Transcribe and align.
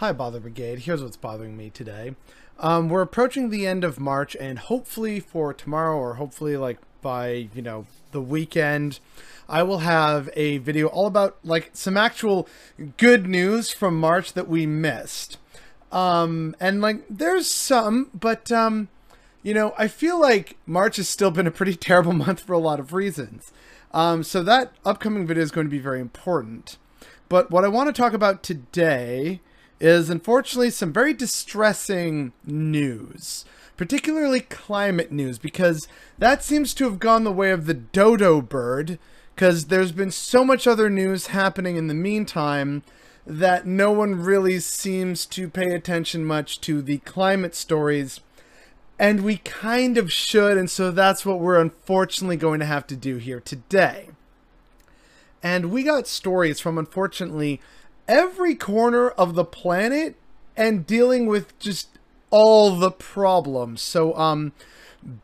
Hi, 0.00 0.12
Bother 0.12 0.40
Brigade. 0.40 0.80
Here's 0.80 1.02
what's 1.02 1.16
bothering 1.16 1.56
me 1.56 1.70
today. 1.70 2.14
Um, 2.58 2.90
we're 2.90 3.00
approaching 3.00 3.48
the 3.48 3.66
end 3.66 3.82
of 3.82 3.98
March, 3.98 4.36
and 4.38 4.58
hopefully 4.58 5.20
for 5.20 5.54
tomorrow, 5.54 5.96
or 5.96 6.16
hopefully 6.16 6.58
like 6.58 6.76
by 7.00 7.48
you 7.54 7.62
know 7.62 7.86
the 8.12 8.20
weekend, 8.20 9.00
I 9.48 9.62
will 9.62 9.78
have 9.78 10.28
a 10.36 10.58
video 10.58 10.88
all 10.88 11.06
about 11.06 11.38
like 11.42 11.70
some 11.72 11.96
actual 11.96 12.46
good 12.98 13.26
news 13.26 13.70
from 13.70 13.98
March 13.98 14.34
that 14.34 14.48
we 14.48 14.66
missed. 14.66 15.38
Um, 15.90 16.54
and 16.60 16.82
like 16.82 17.02
there's 17.08 17.50
some, 17.50 18.10
but 18.12 18.52
um, 18.52 18.88
you 19.42 19.54
know 19.54 19.72
I 19.78 19.88
feel 19.88 20.20
like 20.20 20.58
March 20.66 20.96
has 20.96 21.08
still 21.08 21.30
been 21.30 21.46
a 21.46 21.50
pretty 21.50 21.74
terrible 21.88 22.12
month 22.12 22.40
for 22.40 22.52
a 22.52 22.58
lot 22.58 22.80
of 22.80 22.92
reasons. 22.92 23.50
Um, 23.92 24.22
so 24.22 24.42
that 24.42 24.72
upcoming 24.84 25.26
video 25.26 25.42
is 25.42 25.50
going 25.50 25.66
to 25.66 25.70
be 25.70 25.78
very 25.78 26.02
important. 26.02 26.76
But 27.30 27.50
what 27.50 27.64
I 27.64 27.68
want 27.68 27.88
to 27.88 27.98
talk 27.98 28.12
about 28.12 28.42
today 28.42 29.40
is 29.80 30.10
unfortunately 30.10 30.70
some 30.70 30.92
very 30.92 31.12
distressing 31.12 32.32
news, 32.44 33.44
particularly 33.76 34.40
climate 34.40 35.12
news, 35.12 35.38
because 35.38 35.86
that 36.18 36.42
seems 36.42 36.72
to 36.74 36.84
have 36.84 36.98
gone 36.98 37.24
the 37.24 37.32
way 37.32 37.50
of 37.50 37.66
the 37.66 37.74
dodo 37.74 38.40
bird, 38.40 38.98
because 39.34 39.66
there's 39.66 39.92
been 39.92 40.10
so 40.10 40.44
much 40.44 40.66
other 40.66 40.88
news 40.88 41.28
happening 41.28 41.76
in 41.76 41.88
the 41.88 41.94
meantime 41.94 42.82
that 43.26 43.66
no 43.66 43.90
one 43.90 44.14
really 44.14 44.58
seems 44.60 45.26
to 45.26 45.48
pay 45.48 45.74
attention 45.74 46.24
much 46.24 46.60
to 46.60 46.80
the 46.80 46.98
climate 46.98 47.54
stories. 47.54 48.20
And 48.98 49.22
we 49.22 49.38
kind 49.38 49.98
of 49.98 50.10
should, 50.10 50.56
and 50.56 50.70
so 50.70 50.90
that's 50.90 51.26
what 51.26 51.40
we're 51.40 51.60
unfortunately 51.60 52.38
going 52.38 52.60
to 52.60 52.66
have 52.66 52.86
to 52.86 52.96
do 52.96 53.16
here 53.16 53.40
today. 53.40 54.08
And 55.42 55.70
we 55.70 55.82
got 55.82 56.06
stories 56.06 56.60
from, 56.60 56.78
unfortunately, 56.78 57.60
every 58.08 58.54
corner 58.54 59.08
of 59.10 59.34
the 59.34 59.44
planet 59.44 60.16
and 60.56 60.86
dealing 60.86 61.26
with 61.26 61.58
just 61.58 61.88
all 62.30 62.76
the 62.76 62.90
problems. 62.90 63.82
So, 63.82 64.16
um, 64.16 64.52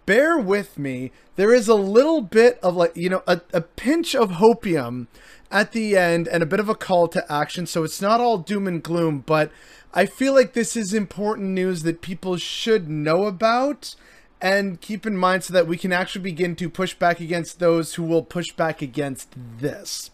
bear 0.06 0.38
with 0.38 0.78
me. 0.78 1.10
There 1.36 1.52
is 1.52 1.68
a 1.68 1.74
little 1.74 2.20
bit 2.20 2.58
of 2.62 2.76
like, 2.76 2.92
you 2.94 3.08
know, 3.08 3.22
a, 3.26 3.40
a 3.52 3.60
pinch 3.60 4.14
of 4.14 4.32
hopium 4.32 5.06
at 5.50 5.72
the 5.72 5.96
end 5.96 6.28
and 6.28 6.42
a 6.42 6.46
bit 6.46 6.60
of 6.60 6.68
a 6.68 6.74
call 6.74 7.08
to 7.08 7.32
action. 7.32 7.66
So 7.66 7.84
it's 7.84 8.00
not 8.00 8.20
all 8.20 8.38
doom 8.38 8.66
and 8.66 8.82
gloom, 8.82 9.22
but 9.26 9.50
I 9.92 10.06
feel 10.06 10.34
like 10.34 10.52
this 10.52 10.76
is 10.76 10.94
important 10.94 11.48
news 11.48 11.82
that 11.82 12.00
people 12.00 12.36
should 12.36 12.88
know 12.88 13.24
about 13.24 13.94
and 14.40 14.80
keep 14.80 15.06
in 15.06 15.16
mind 15.16 15.44
so 15.44 15.52
that 15.52 15.66
we 15.66 15.76
can 15.76 15.92
actually 15.92 16.22
begin 16.22 16.56
to 16.56 16.68
push 16.68 16.94
back 16.94 17.20
against 17.20 17.58
those 17.58 17.94
who 17.94 18.02
will 18.02 18.22
push 18.22 18.52
back 18.52 18.82
against 18.82 19.28
this. 19.58 20.10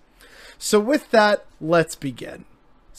So 0.59 0.81
with 0.81 1.11
that, 1.13 1.47
let's 1.61 1.95
begin. 1.95 2.45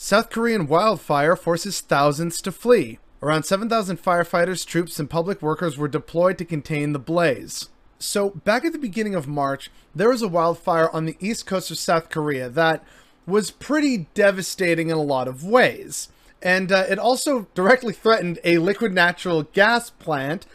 South 0.02 0.30
Korean 0.30 0.66
wildfire 0.66 1.36
forces 1.36 1.82
thousands 1.82 2.40
to 2.40 2.50
flee. 2.50 2.98
Around 3.22 3.42
7,000 3.42 4.02
firefighters, 4.02 4.66
troops, 4.66 4.98
and 4.98 5.10
public 5.10 5.42
workers 5.42 5.76
were 5.76 5.88
deployed 5.88 6.38
to 6.38 6.44
contain 6.46 6.94
the 6.94 6.98
blaze. 6.98 7.68
So, 7.98 8.30
back 8.30 8.64
at 8.64 8.72
the 8.72 8.78
beginning 8.78 9.14
of 9.14 9.28
March, 9.28 9.70
there 9.94 10.08
was 10.08 10.22
a 10.22 10.26
wildfire 10.26 10.88
on 10.90 11.04
the 11.04 11.18
east 11.20 11.44
coast 11.44 11.70
of 11.70 11.76
South 11.76 12.08
Korea 12.08 12.48
that 12.48 12.82
was 13.26 13.50
pretty 13.50 14.06
devastating 14.14 14.88
in 14.88 14.96
a 14.96 15.02
lot 15.02 15.28
of 15.28 15.44
ways. 15.44 16.08
And 16.40 16.72
uh, 16.72 16.86
it 16.88 16.98
also 16.98 17.46
directly 17.52 17.92
threatened 17.92 18.38
a 18.42 18.56
liquid 18.56 18.94
natural 18.94 19.42
gas 19.42 19.90
plant 19.90 20.46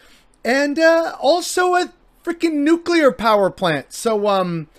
and 0.43 0.79
uh, 0.79 1.17
also 1.21 1.75
a 1.75 1.93
freaking 2.23 2.63
nuclear 2.63 3.11
power 3.11 3.51
plant. 3.51 3.93
So, 3.93 4.27
um, 4.27 4.69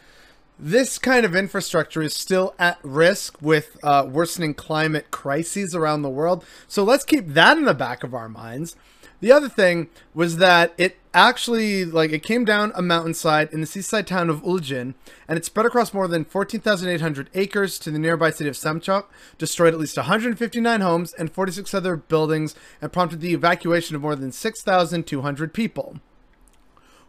this 0.58 0.98
kind 0.98 1.26
of 1.26 1.36
infrastructure 1.36 2.02
is 2.02 2.14
still 2.14 2.54
at 2.58 2.78
risk 2.82 3.40
with 3.42 3.76
uh, 3.82 4.06
worsening 4.08 4.54
climate 4.54 5.10
crises 5.10 5.74
around 5.74 6.02
the 6.02 6.08
world. 6.08 6.44
So 6.66 6.82
let's 6.82 7.04
keep 7.04 7.28
that 7.28 7.58
in 7.58 7.64
the 7.64 7.74
back 7.74 8.02
of 8.02 8.14
our 8.14 8.28
minds. 8.28 8.76
The 9.20 9.32
other 9.32 9.48
thing 9.48 9.88
was 10.14 10.36
that 10.36 10.74
it 10.76 10.98
actually, 11.14 11.86
like, 11.86 12.10
it 12.10 12.22
came 12.22 12.44
down 12.44 12.72
a 12.74 12.82
mountainside 12.82 13.50
in 13.50 13.62
the 13.62 13.66
seaside 13.66 14.06
town 14.06 14.28
of 14.28 14.42
Uljin, 14.42 14.94
and 15.26 15.38
it 15.38 15.44
spread 15.44 15.64
across 15.64 15.94
more 15.94 16.06
than 16.06 16.26
14,800 16.26 17.30
acres 17.34 17.78
to 17.78 17.90
the 17.90 17.98
nearby 17.98 18.30
city 18.30 18.50
of 18.50 18.56
Samcheok, 18.56 19.06
destroyed 19.38 19.72
at 19.72 19.80
least 19.80 19.96
159 19.96 20.80
homes 20.82 21.14
and 21.14 21.32
46 21.32 21.72
other 21.72 21.96
buildings, 21.96 22.54
and 22.82 22.92
prompted 22.92 23.22
the 23.22 23.32
evacuation 23.32 23.96
of 23.96 24.02
more 24.02 24.16
than 24.16 24.32
6,200 24.32 25.54
people. 25.54 25.98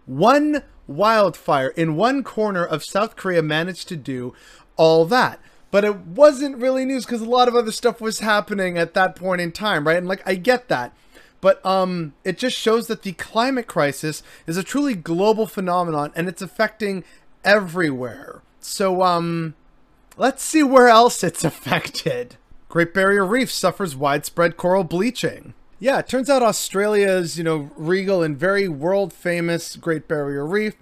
One 0.07 0.63
wildfire 0.87 1.67
in 1.69 1.97
one 1.97 2.23
corner 2.23 2.65
of 2.65 2.83
South 2.83 3.15
Korea 3.15 3.43
managed 3.43 3.87
to 3.89 3.95
do 3.95 4.33
all 4.77 5.05
that. 5.05 5.39
But 5.69 5.83
it 5.83 5.97
wasn't 5.97 6.57
really 6.57 6.85
news 6.85 7.05
because 7.05 7.21
a 7.21 7.25
lot 7.29 7.49
of 7.49 7.55
other 7.55 7.73
stuff 7.73 7.99
was 7.99 8.19
happening 8.19 8.77
at 8.77 8.93
that 8.93 9.15
point 9.17 9.41
in 9.41 9.51
time, 9.51 9.85
right? 9.85 9.97
And 9.97 10.07
like 10.07 10.23
I 10.25 10.35
get 10.35 10.69
that. 10.69 10.93
But 11.41 11.63
um 11.65 12.13
it 12.23 12.37
just 12.37 12.57
shows 12.57 12.87
that 12.87 13.03
the 13.03 13.11
climate 13.11 13.67
crisis 13.67 14.23
is 14.47 14.55
a 14.57 14.63
truly 14.63 14.95
global 14.95 15.45
phenomenon 15.45 16.13
and 16.15 16.29
it's 16.29 16.41
affecting 16.41 17.03
everywhere. 17.43 18.41
So 18.61 19.03
um 19.03 19.55
let's 20.15 20.41
see 20.41 20.63
where 20.63 20.87
else 20.87 21.21
it's 21.21 21.43
affected. 21.43 22.37
Great 22.69 22.93
Barrier 22.93 23.25
Reef 23.25 23.51
suffers 23.51 23.95
widespread 23.95 24.55
coral 24.55 24.85
bleaching. 24.85 25.53
Yeah, 25.79 25.99
it 25.99 26.07
turns 26.07 26.27
out 26.29 26.41
Australia's, 26.41 27.37
you 27.37 27.43
know, 27.43 27.69
regal 27.75 28.23
and 28.23 28.37
very 28.37 28.67
world 28.67 29.13
famous 29.13 29.75
Great 29.75 30.07
Barrier 30.07 30.43
Reef, 30.45 30.75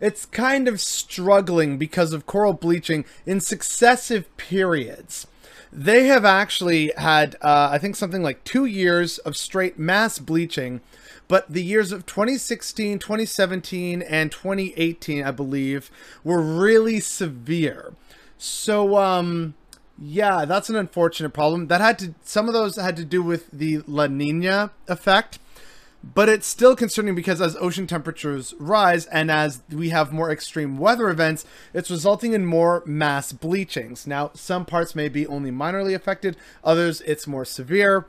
it's 0.00 0.24
kind 0.24 0.68
of 0.68 0.80
struggling 0.80 1.76
because 1.76 2.14
of 2.14 2.24
coral 2.24 2.54
bleaching 2.54 3.04
in 3.26 3.40
successive 3.40 4.34
periods. 4.38 5.26
They 5.70 6.06
have 6.06 6.24
actually 6.24 6.92
had, 6.96 7.34
uh, 7.42 7.68
I 7.70 7.76
think, 7.76 7.94
something 7.94 8.22
like 8.22 8.42
two 8.42 8.64
years 8.64 9.18
of 9.18 9.36
straight 9.36 9.78
mass 9.78 10.18
bleaching, 10.18 10.80
but 11.26 11.52
the 11.52 11.62
years 11.62 11.92
of 11.92 12.06
2016, 12.06 13.00
2017, 13.00 14.00
and 14.00 14.32
2018, 14.32 15.24
I 15.24 15.30
believe, 15.30 15.90
were 16.24 16.40
really 16.40 17.00
severe. 17.00 17.92
So, 18.38 18.96
um, 18.96 19.54
yeah, 20.00 20.44
that's 20.44 20.68
an 20.68 20.76
unfortunate 20.76 21.30
problem. 21.30 21.66
That 21.66 21.80
had 21.80 21.98
to 22.00 22.14
some 22.22 22.46
of 22.46 22.54
those 22.54 22.76
had 22.76 22.96
to 22.96 23.04
do 23.04 23.22
with 23.22 23.50
the 23.50 23.78
La 23.86 24.06
Nina 24.06 24.70
effect, 24.86 25.38
but 26.02 26.28
it's 26.28 26.46
still 26.46 26.76
concerning 26.76 27.14
because 27.14 27.40
as 27.40 27.56
ocean 27.56 27.86
temperatures 27.86 28.54
rise 28.58 29.06
and 29.06 29.30
as 29.30 29.62
we 29.70 29.88
have 29.88 30.12
more 30.12 30.30
extreme 30.30 30.78
weather 30.78 31.08
events, 31.08 31.44
it's 31.74 31.90
resulting 31.90 32.32
in 32.32 32.46
more 32.46 32.82
mass 32.86 33.32
bleachings. 33.32 34.06
Now, 34.06 34.30
some 34.34 34.64
parts 34.64 34.94
may 34.94 35.08
be 35.08 35.26
only 35.26 35.50
minorly 35.50 35.94
affected, 35.94 36.36
others 36.62 37.00
it's 37.00 37.26
more 37.26 37.44
severe, 37.44 38.06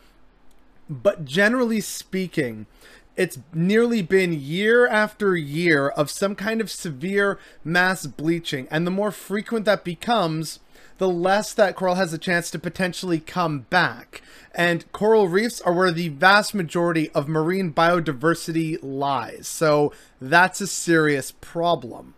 but 0.89 1.25
generally 1.25 1.81
speaking, 1.81 2.67
it's 3.15 3.39
nearly 3.53 4.01
been 4.01 4.31
year 4.31 4.87
after 4.87 5.35
year 5.35 5.89
of 5.89 6.09
some 6.09 6.35
kind 6.35 6.61
of 6.61 6.71
severe 6.71 7.39
mass 7.63 8.05
bleaching, 8.05 8.67
and 8.69 8.87
the 8.87 8.91
more 8.91 9.11
frequent 9.11 9.65
that 9.65 9.83
becomes, 9.83 10.59
the 10.99 11.09
less 11.09 11.53
that 11.53 11.75
coral 11.75 11.95
has 11.95 12.13
a 12.13 12.17
chance 12.17 12.51
to 12.51 12.59
potentially 12.59 13.19
come 13.19 13.61
back. 13.71 14.21
And 14.53 14.89
coral 14.91 15.27
reefs 15.27 15.61
are 15.61 15.73
where 15.73 15.91
the 15.91 16.09
vast 16.09 16.53
majority 16.53 17.09
of 17.11 17.27
marine 17.27 17.73
biodiversity 17.73 18.77
lies. 18.81 19.47
So 19.47 19.91
that's 20.21 20.61
a 20.61 20.67
serious 20.67 21.31
problem. 21.31 22.13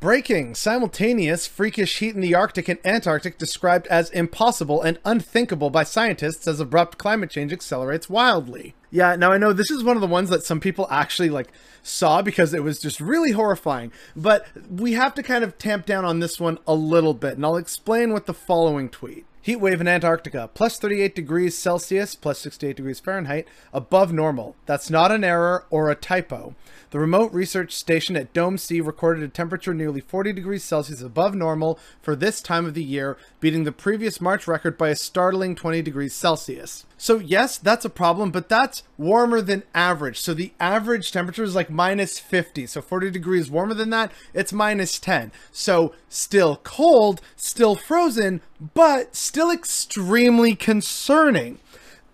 Breaking 0.00 0.56
simultaneous 0.56 1.46
freakish 1.46 2.00
heat 2.00 2.14
in 2.14 2.20
the 2.20 2.34
Arctic 2.34 2.68
and 2.68 2.80
Antarctic 2.84 3.38
described 3.38 3.86
as 3.86 4.10
impossible 4.10 4.82
and 4.82 4.98
unthinkable 5.04 5.70
by 5.70 5.84
scientists 5.84 6.48
as 6.48 6.58
abrupt 6.58 6.98
climate 6.98 7.30
change 7.30 7.52
accelerates 7.52 8.10
wildly. 8.10 8.74
Yeah, 8.94 9.16
now 9.16 9.32
I 9.32 9.38
know 9.38 9.54
this 9.54 9.70
is 9.70 9.82
one 9.82 9.96
of 9.96 10.02
the 10.02 10.06
ones 10.06 10.28
that 10.28 10.44
some 10.44 10.60
people 10.60 10.86
actually 10.90 11.30
like 11.30 11.48
saw 11.82 12.20
because 12.20 12.52
it 12.52 12.62
was 12.62 12.78
just 12.78 13.00
really 13.00 13.32
horrifying, 13.32 13.90
but 14.14 14.46
we 14.70 14.92
have 14.92 15.14
to 15.14 15.22
kind 15.22 15.42
of 15.42 15.56
tamp 15.56 15.86
down 15.86 16.04
on 16.04 16.20
this 16.20 16.38
one 16.38 16.58
a 16.66 16.74
little 16.74 17.14
bit, 17.14 17.36
and 17.36 17.44
I'll 17.46 17.56
explain 17.56 18.12
with 18.12 18.26
the 18.26 18.34
following 18.34 18.90
tweet. 18.90 19.24
Heat 19.40 19.56
wave 19.56 19.80
in 19.80 19.88
Antarctica, 19.88 20.50
plus 20.52 20.78
38 20.78 21.16
degrees 21.16 21.56
Celsius, 21.56 22.14
plus 22.14 22.38
68 22.40 22.76
degrees 22.76 23.00
Fahrenheit, 23.00 23.48
above 23.72 24.12
normal. 24.12 24.56
That's 24.66 24.90
not 24.90 25.10
an 25.10 25.24
error 25.24 25.64
or 25.70 25.90
a 25.90 25.96
typo. 25.96 26.54
The 26.90 27.00
remote 27.00 27.32
research 27.32 27.74
station 27.74 28.14
at 28.14 28.34
Dome 28.34 28.58
C 28.58 28.82
recorded 28.82 29.24
a 29.24 29.28
temperature 29.28 29.72
nearly 29.72 30.02
40 30.02 30.34
degrees 30.34 30.62
Celsius 30.62 31.00
above 31.00 31.34
normal 31.34 31.78
for 32.02 32.14
this 32.14 32.42
time 32.42 32.66
of 32.66 32.74
the 32.74 32.84
year, 32.84 33.16
beating 33.40 33.64
the 33.64 33.72
previous 33.72 34.20
March 34.20 34.46
record 34.46 34.76
by 34.76 34.90
a 34.90 34.94
startling 34.94 35.56
20 35.56 35.80
degrees 35.80 36.14
Celsius. 36.14 36.84
So 37.02 37.18
yes, 37.18 37.58
that's 37.58 37.84
a 37.84 37.90
problem, 37.90 38.30
but 38.30 38.48
that's 38.48 38.84
warmer 38.96 39.42
than 39.42 39.64
average. 39.74 40.20
So 40.20 40.34
the 40.34 40.52
average 40.60 41.10
temperature 41.10 41.42
is 41.42 41.56
like 41.56 41.68
minus 41.68 42.20
50. 42.20 42.64
So 42.68 42.80
40 42.80 43.10
degrees 43.10 43.50
warmer 43.50 43.74
than 43.74 43.90
that, 43.90 44.12
it's 44.32 44.52
minus 44.52 45.00
10. 45.00 45.32
So 45.50 45.96
still 46.08 46.60
cold, 46.62 47.20
still 47.34 47.74
frozen, 47.74 48.40
but 48.72 49.16
still 49.16 49.50
extremely 49.50 50.54
concerning 50.54 51.58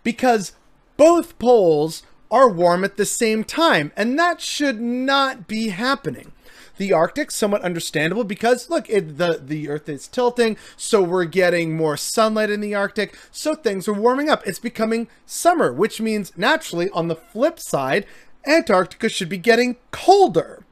because 0.04 0.52
both 0.96 1.38
poles 1.38 2.02
are 2.30 2.48
warm 2.48 2.82
at 2.82 2.96
the 2.96 3.04
same 3.04 3.44
time, 3.44 3.92
and 3.94 4.18
that 4.18 4.40
should 4.40 4.80
not 4.80 5.46
be 5.46 5.68
happening. 5.68 6.32
The 6.78 6.92
Arctic, 6.92 7.30
somewhat 7.30 7.62
understandable 7.62 8.24
because 8.24 8.70
look, 8.70 8.88
it, 8.88 9.18
the 9.18 9.40
the 9.44 9.68
Earth 9.68 9.88
is 9.88 10.08
tilting, 10.08 10.56
so 10.76 11.02
we're 11.02 11.24
getting 11.24 11.76
more 11.76 11.96
sunlight 11.96 12.50
in 12.50 12.60
the 12.60 12.74
Arctic, 12.74 13.16
so 13.30 13.54
things 13.54 13.86
are 13.86 13.92
warming 13.92 14.28
up. 14.30 14.46
It's 14.46 14.58
becoming 14.58 15.08
summer, 15.26 15.72
which 15.72 16.00
means 16.00 16.32
naturally, 16.36 16.88
on 16.90 17.08
the 17.08 17.16
flip 17.16 17.60
side, 17.60 18.06
Antarctica 18.46 19.08
should 19.08 19.28
be 19.28 19.38
getting 19.38 19.76
colder. 19.90 20.64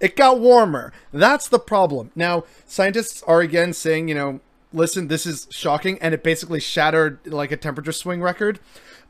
It 0.00 0.16
got 0.16 0.40
warmer. 0.40 0.92
That's 1.12 1.48
the 1.48 1.60
problem. 1.60 2.10
Now, 2.16 2.44
scientists 2.66 3.22
are 3.24 3.40
again 3.40 3.72
saying, 3.72 4.08
you 4.08 4.14
know, 4.14 4.40
listen, 4.72 5.08
this 5.08 5.26
is 5.26 5.46
shocking, 5.50 5.98
and 6.00 6.14
it 6.14 6.24
basically 6.24 6.60
shattered 6.60 7.18
like 7.26 7.52
a 7.52 7.56
temperature 7.56 7.92
swing 7.92 8.20
record. 8.20 8.58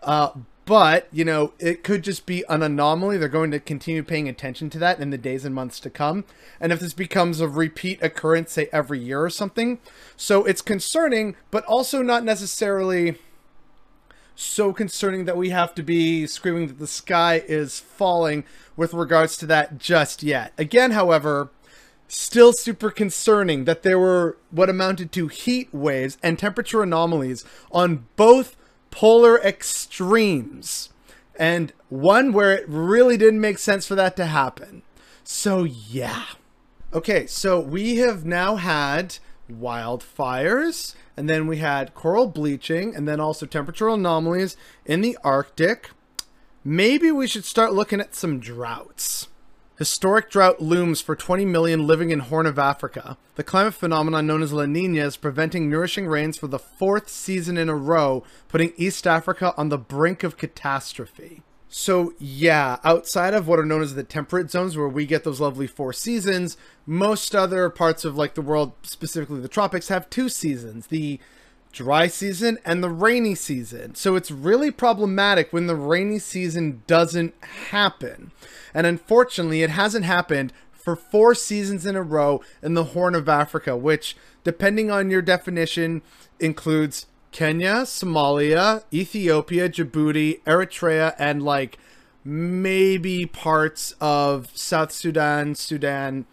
Uh, 0.02 0.30
but 0.64 1.08
you 1.12 1.24
know 1.24 1.52
it 1.58 1.82
could 1.82 2.02
just 2.04 2.26
be 2.26 2.44
an 2.48 2.62
anomaly. 2.62 3.18
They're 3.18 3.28
going 3.28 3.50
to 3.50 3.60
continue 3.60 4.02
paying 4.02 4.28
attention 4.28 4.70
to 4.70 4.78
that 4.78 5.00
in 5.00 5.10
the 5.10 5.18
days 5.18 5.44
and 5.44 5.54
months 5.54 5.80
to 5.80 5.90
come. 5.90 6.24
And 6.60 6.72
if 6.72 6.80
this 6.80 6.94
becomes 6.94 7.40
a 7.40 7.48
repeat 7.48 8.02
occurrence 8.02 8.52
say 8.52 8.68
every 8.72 8.98
year 8.98 9.22
or 9.22 9.30
something 9.30 9.78
so 10.16 10.44
it's 10.44 10.62
concerning 10.62 11.36
but 11.50 11.64
also 11.64 12.02
not 12.02 12.24
necessarily 12.24 13.16
so 14.34 14.72
concerning 14.72 15.24
that 15.26 15.36
we 15.36 15.50
have 15.50 15.74
to 15.74 15.82
be 15.82 16.26
screaming 16.26 16.66
that 16.68 16.78
the 16.78 16.86
sky 16.86 17.42
is 17.46 17.80
falling 17.80 18.44
with 18.76 18.94
regards 18.94 19.36
to 19.36 19.46
that 19.46 19.78
just 19.78 20.22
yet. 20.22 20.52
Again 20.58 20.92
however 20.92 21.50
still 22.08 22.52
super 22.52 22.90
concerning 22.90 23.64
that 23.64 23.82
there 23.82 23.98
were 23.98 24.36
what 24.50 24.68
amounted 24.68 25.12
to 25.12 25.28
heat 25.28 25.72
waves 25.72 26.18
and 26.22 26.38
temperature 26.38 26.82
anomalies 26.82 27.44
on 27.70 28.06
both 28.16 28.54
polar 28.92 29.40
extremes. 29.40 30.90
And 31.36 31.72
one 31.88 32.32
where 32.32 32.52
it 32.52 32.68
really 32.68 33.16
didn't 33.16 33.40
make 33.40 33.58
sense 33.58 33.88
for 33.88 33.96
that 33.96 34.14
to 34.16 34.26
happen. 34.26 34.82
So, 35.24 35.64
yeah. 35.64 36.26
Okay, 36.94 37.26
so 37.26 37.58
we 37.58 37.96
have 37.96 38.24
now 38.24 38.56
had 38.56 39.18
wildfires, 39.50 40.94
and 41.16 41.28
then 41.28 41.46
we 41.46 41.56
had 41.56 41.94
coral 41.94 42.26
bleaching, 42.26 42.94
and 42.94 43.08
then 43.08 43.18
also 43.18 43.46
temperatural 43.46 43.94
anomalies 43.94 44.56
in 44.84 45.00
the 45.00 45.18
Arctic. 45.24 45.90
Maybe 46.62 47.10
we 47.10 47.26
should 47.26 47.44
start 47.44 47.72
looking 47.72 48.00
at 48.00 48.14
some 48.14 48.38
droughts. 48.38 49.26
Historic 49.78 50.30
drought 50.30 50.60
looms 50.60 51.00
for 51.00 51.16
20 51.16 51.46
million 51.46 51.86
living 51.86 52.10
in 52.10 52.18
Horn 52.18 52.46
of 52.46 52.58
Africa. 52.58 53.16
The 53.36 53.42
climate 53.42 53.72
phenomenon 53.72 54.26
known 54.26 54.42
as 54.42 54.52
La 54.52 54.66
Nina 54.66 55.06
is 55.06 55.16
preventing 55.16 55.70
nourishing 55.70 56.06
rains 56.06 56.36
for 56.36 56.46
the 56.46 56.58
fourth 56.58 57.08
season 57.08 57.56
in 57.56 57.70
a 57.70 57.74
row, 57.74 58.22
putting 58.48 58.74
East 58.76 59.06
Africa 59.06 59.54
on 59.56 59.70
the 59.70 59.78
brink 59.78 60.22
of 60.22 60.36
catastrophe. 60.36 61.42
So, 61.70 62.12
yeah, 62.18 62.80
outside 62.84 63.32
of 63.32 63.48
what 63.48 63.58
are 63.58 63.64
known 63.64 63.80
as 63.80 63.94
the 63.94 64.04
temperate 64.04 64.50
zones 64.50 64.76
where 64.76 64.88
we 64.88 65.06
get 65.06 65.24
those 65.24 65.40
lovely 65.40 65.66
four 65.66 65.94
seasons, 65.94 66.58
most 66.84 67.34
other 67.34 67.70
parts 67.70 68.04
of 68.04 68.14
like 68.14 68.34
the 68.34 68.42
world, 68.42 68.74
specifically 68.82 69.40
the 69.40 69.48
tropics, 69.48 69.88
have 69.88 70.10
two 70.10 70.28
seasons. 70.28 70.88
The 70.88 71.18
dry 71.72 72.06
season 72.06 72.58
and 72.64 72.82
the 72.82 72.90
rainy 72.90 73.34
season. 73.34 73.94
So 73.94 74.14
it's 74.14 74.30
really 74.30 74.70
problematic 74.70 75.52
when 75.52 75.66
the 75.66 75.76
rainy 75.76 76.18
season 76.18 76.82
doesn't 76.86 77.34
happen. 77.70 78.30
And 78.74 78.86
unfortunately, 78.86 79.62
it 79.62 79.70
hasn't 79.70 80.04
happened 80.04 80.52
for 80.70 80.96
four 80.96 81.34
seasons 81.34 81.86
in 81.86 81.96
a 81.96 82.02
row 82.02 82.42
in 82.62 82.74
the 82.74 82.84
Horn 82.84 83.14
of 83.14 83.28
Africa, 83.28 83.76
which, 83.76 84.16
depending 84.44 84.90
on 84.90 85.10
your 85.10 85.22
definition, 85.22 86.02
includes 86.40 87.06
Kenya, 87.30 87.82
Somalia, 87.82 88.84
Ethiopia, 88.92 89.68
Djibouti, 89.68 90.42
Eritrea, 90.42 91.14
and 91.18 91.42
like 91.42 91.78
maybe 92.24 93.26
parts 93.26 93.94
of 94.00 94.50
South 94.54 94.92
Sudan, 94.92 95.54
Sudan, 95.54 96.26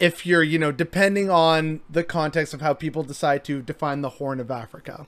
if 0.00 0.24
you're, 0.24 0.42
you 0.42 0.58
know, 0.58 0.72
depending 0.72 1.30
on 1.30 1.80
the 1.90 2.04
context 2.04 2.54
of 2.54 2.60
how 2.60 2.74
people 2.74 3.02
decide 3.02 3.44
to 3.44 3.62
define 3.62 4.00
the 4.00 4.10
Horn 4.10 4.40
of 4.40 4.50
Africa. 4.50 5.06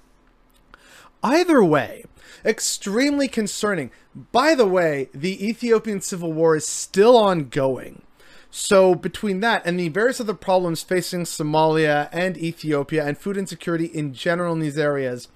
Either 1.22 1.62
way, 1.62 2.04
extremely 2.44 3.28
concerning. 3.28 3.90
By 4.32 4.54
the 4.54 4.66
way, 4.66 5.10
the 5.12 5.46
Ethiopian 5.46 6.00
civil 6.00 6.32
war 6.32 6.56
is 6.56 6.66
still 6.66 7.16
ongoing. 7.16 8.02
So, 8.50 8.96
between 8.96 9.40
that 9.40 9.62
and 9.64 9.78
the 9.78 9.90
various 9.90 10.20
other 10.20 10.34
problems 10.34 10.82
facing 10.82 11.22
Somalia 11.22 12.08
and 12.10 12.36
Ethiopia 12.36 13.06
and 13.06 13.16
food 13.16 13.36
insecurity 13.36 13.84
in 13.84 14.12
general 14.12 14.52
in 14.54 14.58
these 14.58 14.78
areas, 14.78 15.28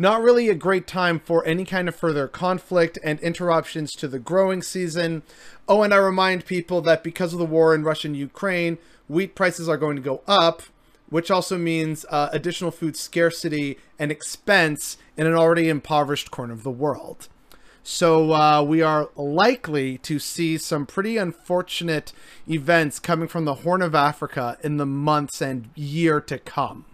not 0.00 0.22
really 0.22 0.48
a 0.48 0.54
great 0.54 0.86
time 0.86 1.20
for 1.20 1.44
any 1.44 1.62
kind 1.62 1.86
of 1.86 1.94
further 1.94 2.26
conflict 2.26 2.98
and 3.04 3.20
interruptions 3.20 3.92
to 3.92 4.08
the 4.08 4.18
growing 4.18 4.62
season. 4.62 5.22
Oh, 5.68 5.82
and 5.82 5.92
I 5.92 5.98
remind 5.98 6.46
people 6.46 6.80
that 6.80 7.04
because 7.04 7.34
of 7.34 7.38
the 7.38 7.44
war 7.44 7.74
in 7.74 7.84
Russia 7.84 8.08
and 8.08 8.16
Ukraine, 8.16 8.78
wheat 9.08 9.34
prices 9.34 9.68
are 9.68 9.76
going 9.76 9.96
to 9.96 10.02
go 10.02 10.22
up, 10.26 10.62
which 11.10 11.30
also 11.30 11.58
means 11.58 12.06
uh, 12.08 12.30
additional 12.32 12.70
food 12.70 12.96
scarcity 12.96 13.76
and 13.98 14.10
expense 14.10 14.96
in 15.18 15.26
an 15.26 15.34
already 15.34 15.68
impoverished 15.68 16.30
corner 16.30 16.54
of 16.54 16.62
the 16.62 16.70
world. 16.70 17.28
So 17.82 18.32
uh, 18.32 18.62
we 18.62 18.80
are 18.80 19.10
likely 19.16 19.98
to 19.98 20.18
see 20.18 20.56
some 20.56 20.86
pretty 20.86 21.18
unfortunate 21.18 22.14
events 22.48 22.98
coming 22.98 23.28
from 23.28 23.44
the 23.44 23.56
Horn 23.56 23.82
of 23.82 23.94
Africa 23.94 24.56
in 24.62 24.78
the 24.78 24.86
months 24.86 25.42
and 25.42 25.68
year 25.74 26.22
to 26.22 26.38
come. 26.38 26.86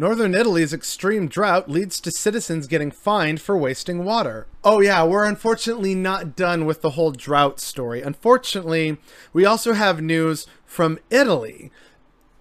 Northern 0.00 0.34
Italy's 0.34 0.72
extreme 0.72 1.28
drought 1.28 1.68
leads 1.68 2.00
to 2.00 2.10
citizens 2.10 2.66
getting 2.66 2.90
fined 2.90 3.38
for 3.38 3.54
wasting 3.54 4.02
water. 4.02 4.46
Oh 4.64 4.80
yeah, 4.80 5.04
we're 5.04 5.26
unfortunately 5.26 5.94
not 5.94 6.34
done 6.34 6.64
with 6.64 6.80
the 6.80 6.92
whole 6.92 7.10
drought 7.12 7.60
story. 7.60 8.00
Unfortunately, 8.00 8.96
we 9.34 9.44
also 9.44 9.74
have 9.74 10.00
news 10.00 10.46
from 10.64 10.98
Italy 11.10 11.70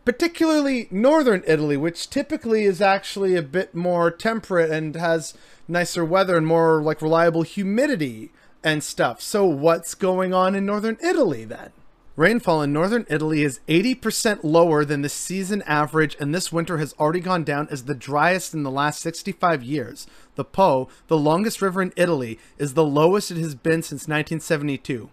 particularly 0.05 0.87
northern 0.89 1.43
Italy, 1.45 1.75
which 1.75 2.09
typically 2.09 2.63
is 2.63 2.81
actually 2.81 3.35
a 3.35 3.43
bit 3.43 3.75
more 3.75 4.09
temperate 4.09 4.71
and 4.71 4.95
has 4.95 5.33
nicer 5.67 6.05
weather 6.05 6.37
and 6.37 6.47
more 6.47 6.81
like 6.81 7.01
reliable 7.01 7.43
humidity 7.43 8.31
and 8.63 8.83
stuff. 8.83 9.21
So 9.21 9.45
what's 9.45 9.93
going 9.95 10.33
on 10.33 10.55
in 10.55 10.65
northern 10.65 10.97
Italy 11.03 11.43
then? 11.43 11.71
Rainfall 12.19 12.61
in 12.63 12.73
northern 12.73 13.05
Italy 13.07 13.43
is 13.43 13.61
80% 13.69 14.39
lower 14.43 14.83
than 14.83 15.03
the 15.03 15.07
season 15.07 15.61
average, 15.61 16.17
and 16.19 16.35
this 16.35 16.51
winter 16.51 16.77
has 16.77 16.93
already 16.99 17.21
gone 17.21 17.45
down 17.45 17.69
as 17.71 17.85
the 17.85 17.95
driest 17.95 18.53
in 18.53 18.63
the 18.63 18.69
last 18.69 18.99
65 18.99 19.63
years. 19.63 20.05
The 20.35 20.43
Po, 20.43 20.89
the 21.07 21.17
longest 21.17 21.61
river 21.61 21.81
in 21.81 21.93
Italy, 21.95 22.37
is 22.57 22.73
the 22.73 22.83
lowest 22.83 23.31
it 23.31 23.37
has 23.37 23.55
been 23.55 23.81
since 23.83 24.01
1972. 24.01 25.09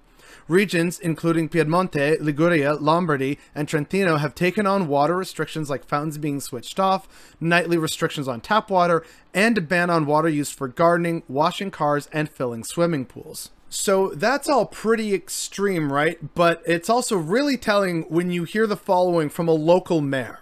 Regions 0.49 0.99
including 0.99 1.49
Piedmonte, 1.49 2.21
Liguria, 2.21 2.75
Lombardy, 2.75 3.39
and 3.55 3.69
Trentino 3.69 4.17
have 4.17 4.35
taken 4.35 4.67
on 4.67 4.89
water 4.89 5.15
restrictions 5.15 5.71
like 5.71 5.87
fountains 5.87 6.19
being 6.19 6.41
switched 6.41 6.81
off, 6.81 7.07
nightly 7.39 7.79
restrictions 7.79 8.27
on 8.27 8.41
tap 8.41 8.69
water, 8.69 9.05
and 9.33 9.57
a 9.57 9.61
ban 9.61 9.91
on 9.91 10.07
water 10.07 10.29
used 10.29 10.55
for 10.55 10.67
gardening, 10.67 11.23
washing 11.29 11.71
cars, 11.71 12.09
and 12.13 12.29
filling 12.29 12.65
swimming 12.65 13.05
pools. 13.05 13.53
So 13.79 14.09
that's 14.09 14.49
all 14.49 14.65
pretty 14.65 15.15
extreme, 15.15 15.93
right? 15.93 16.35
But 16.35 16.63
it's 16.67 16.89
also 16.89 17.17
really 17.17 17.59
telling 17.59 18.03
when 18.05 18.31
you 18.31 18.45
hear 18.45 18.67
the 18.67 18.77
following 18.77 19.29
from 19.29 19.49
a 19.49 19.53
local 19.53 20.01
mayor. 20.01 20.41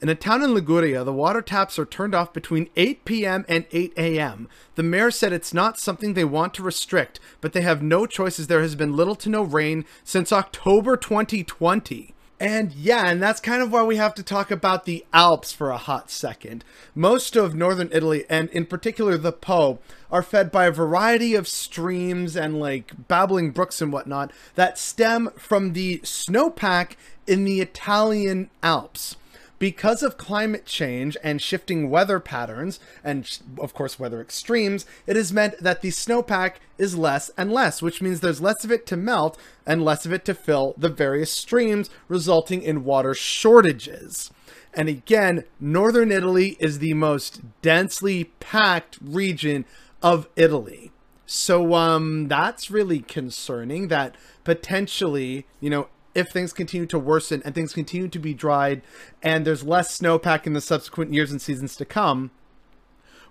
In 0.00 0.08
a 0.08 0.14
town 0.14 0.42
in 0.42 0.54
Liguria, 0.54 1.02
the 1.02 1.12
water 1.12 1.42
taps 1.42 1.80
are 1.80 1.84
turned 1.84 2.14
off 2.14 2.32
between 2.32 2.70
8 2.76 3.04
p.m. 3.04 3.44
and 3.48 3.66
8 3.72 3.92
a.m. 3.96 4.48
The 4.76 4.84
mayor 4.84 5.10
said 5.10 5.32
it's 5.32 5.52
not 5.52 5.80
something 5.80 6.14
they 6.14 6.24
want 6.24 6.54
to 6.54 6.62
restrict, 6.62 7.18
but 7.40 7.52
they 7.52 7.62
have 7.62 7.82
no 7.82 8.06
choice 8.06 8.38
as 8.38 8.46
there 8.46 8.62
has 8.62 8.76
been 8.76 8.96
little 8.96 9.16
to 9.16 9.28
no 9.28 9.42
rain 9.42 9.84
since 10.04 10.32
October 10.32 10.96
2020. 10.96 12.14
And 12.38 12.72
yeah, 12.74 13.08
and 13.08 13.22
that's 13.22 13.40
kind 13.40 13.62
of 13.62 13.72
why 13.72 13.82
we 13.82 13.96
have 13.96 14.14
to 14.14 14.22
talk 14.22 14.50
about 14.50 14.84
the 14.84 15.06
Alps 15.12 15.52
for 15.52 15.70
a 15.70 15.78
hot 15.78 16.10
second. 16.10 16.64
Most 16.94 17.34
of 17.34 17.54
northern 17.54 17.88
Italy, 17.92 18.26
and 18.28 18.50
in 18.50 18.66
particular 18.66 19.16
the 19.16 19.32
Po, 19.32 19.78
are 20.10 20.22
fed 20.22 20.52
by 20.52 20.66
a 20.66 20.70
variety 20.70 21.34
of 21.34 21.48
streams 21.48 22.36
and 22.36 22.60
like 22.60 23.08
babbling 23.08 23.52
brooks 23.52 23.80
and 23.80 23.92
whatnot 23.92 24.32
that 24.54 24.78
stem 24.78 25.30
from 25.36 25.72
the 25.72 25.98
snowpack 26.00 26.92
in 27.26 27.44
the 27.44 27.60
Italian 27.60 28.50
Alps 28.62 29.16
because 29.58 30.02
of 30.02 30.18
climate 30.18 30.66
change 30.66 31.16
and 31.22 31.40
shifting 31.40 31.88
weather 31.88 32.20
patterns, 32.20 32.78
and 33.02 33.38
of 33.58 33.74
course 33.74 33.98
weather 33.98 34.20
extremes, 34.20 34.84
it 35.06 35.16
has 35.16 35.32
meant 35.32 35.58
that 35.60 35.80
the 35.80 35.88
snowpack 35.88 36.54
is 36.78 36.96
less 36.96 37.30
and 37.38 37.52
less, 37.52 37.80
which 37.80 38.02
means 38.02 38.20
there's 38.20 38.40
less 38.40 38.64
of 38.64 38.70
it 38.70 38.86
to 38.86 38.96
melt 38.96 39.38
and 39.66 39.84
less 39.84 40.04
of 40.04 40.12
it 40.12 40.24
to 40.26 40.34
fill 40.34 40.74
the 40.76 40.88
various 40.88 41.30
streams, 41.30 41.90
resulting 42.08 42.62
in 42.62 42.84
water 42.84 43.14
shortages. 43.14 44.30
And 44.74 44.88
again, 44.88 45.44
northern 45.58 46.12
Italy 46.12 46.56
is 46.60 46.78
the 46.78 46.92
most 46.94 47.40
densely 47.62 48.24
packed 48.40 48.98
region 49.00 49.64
of 50.02 50.28
Italy. 50.36 50.92
So 51.24 51.74
um 51.74 52.28
that's 52.28 52.70
really 52.70 53.00
concerning 53.00 53.88
that 53.88 54.14
potentially, 54.44 55.46
you 55.60 55.70
know, 55.70 55.88
if 56.16 56.30
things 56.30 56.52
continue 56.52 56.86
to 56.86 56.98
worsen 56.98 57.42
and 57.44 57.54
things 57.54 57.74
continue 57.74 58.08
to 58.08 58.18
be 58.18 58.32
dried 58.32 58.80
and 59.22 59.46
there's 59.46 59.62
less 59.62 59.96
snowpack 59.96 60.46
in 60.46 60.54
the 60.54 60.60
subsequent 60.60 61.12
years 61.12 61.30
and 61.30 61.42
seasons 61.42 61.76
to 61.76 61.84
come, 61.84 62.30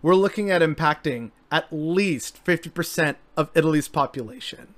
we're 0.02 0.16
looking 0.16 0.52
at 0.52 0.62
impacting 0.62 1.32
at 1.52 1.66
least 1.72 2.44
50% 2.46 3.16
of 3.36 3.50
Italy's 3.56 3.88
population. 3.88 4.76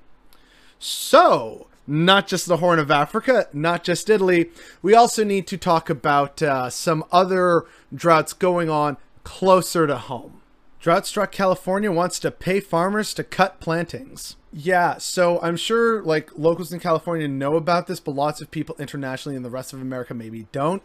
So, 0.78 1.66
not 1.86 2.26
just 2.26 2.46
the 2.46 2.58
Horn 2.58 2.78
of 2.78 2.90
Africa, 2.90 3.48
not 3.52 3.84
just 3.84 4.08
Italy. 4.08 4.50
We 4.80 4.94
also 4.94 5.24
need 5.24 5.46
to 5.48 5.58
talk 5.58 5.90
about 5.90 6.42
uh, 6.42 6.70
some 6.70 7.04
other 7.12 7.66
droughts 7.94 8.32
going 8.32 8.70
on 8.70 8.96
closer 9.24 9.86
to 9.86 9.96
home. 9.96 10.40
Drought 10.80 11.06
struck 11.06 11.32
California 11.32 11.90
wants 11.90 12.20
to 12.20 12.30
pay 12.30 12.60
farmers 12.60 13.12
to 13.14 13.24
cut 13.24 13.60
plantings. 13.60 14.36
Yeah, 14.52 14.96
so 14.98 15.40
I'm 15.42 15.56
sure 15.56 16.02
like 16.02 16.30
locals 16.38 16.72
in 16.72 16.80
California 16.80 17.28
know 17.28 17.56
about 17.56 17.86
this, 17.86 18.00
but 18.00 18.14
lots 18.14 18.40
of 18.40 18.50
people 18.50 18.76
internationally 18.78 19.36
in 19.36 19.42
the 19.42 19.50
rest 19.50 19.72
of 19.72 19.82
America 19.82 20.14
maybe 20.14 20.46
don't. 20.52 20.82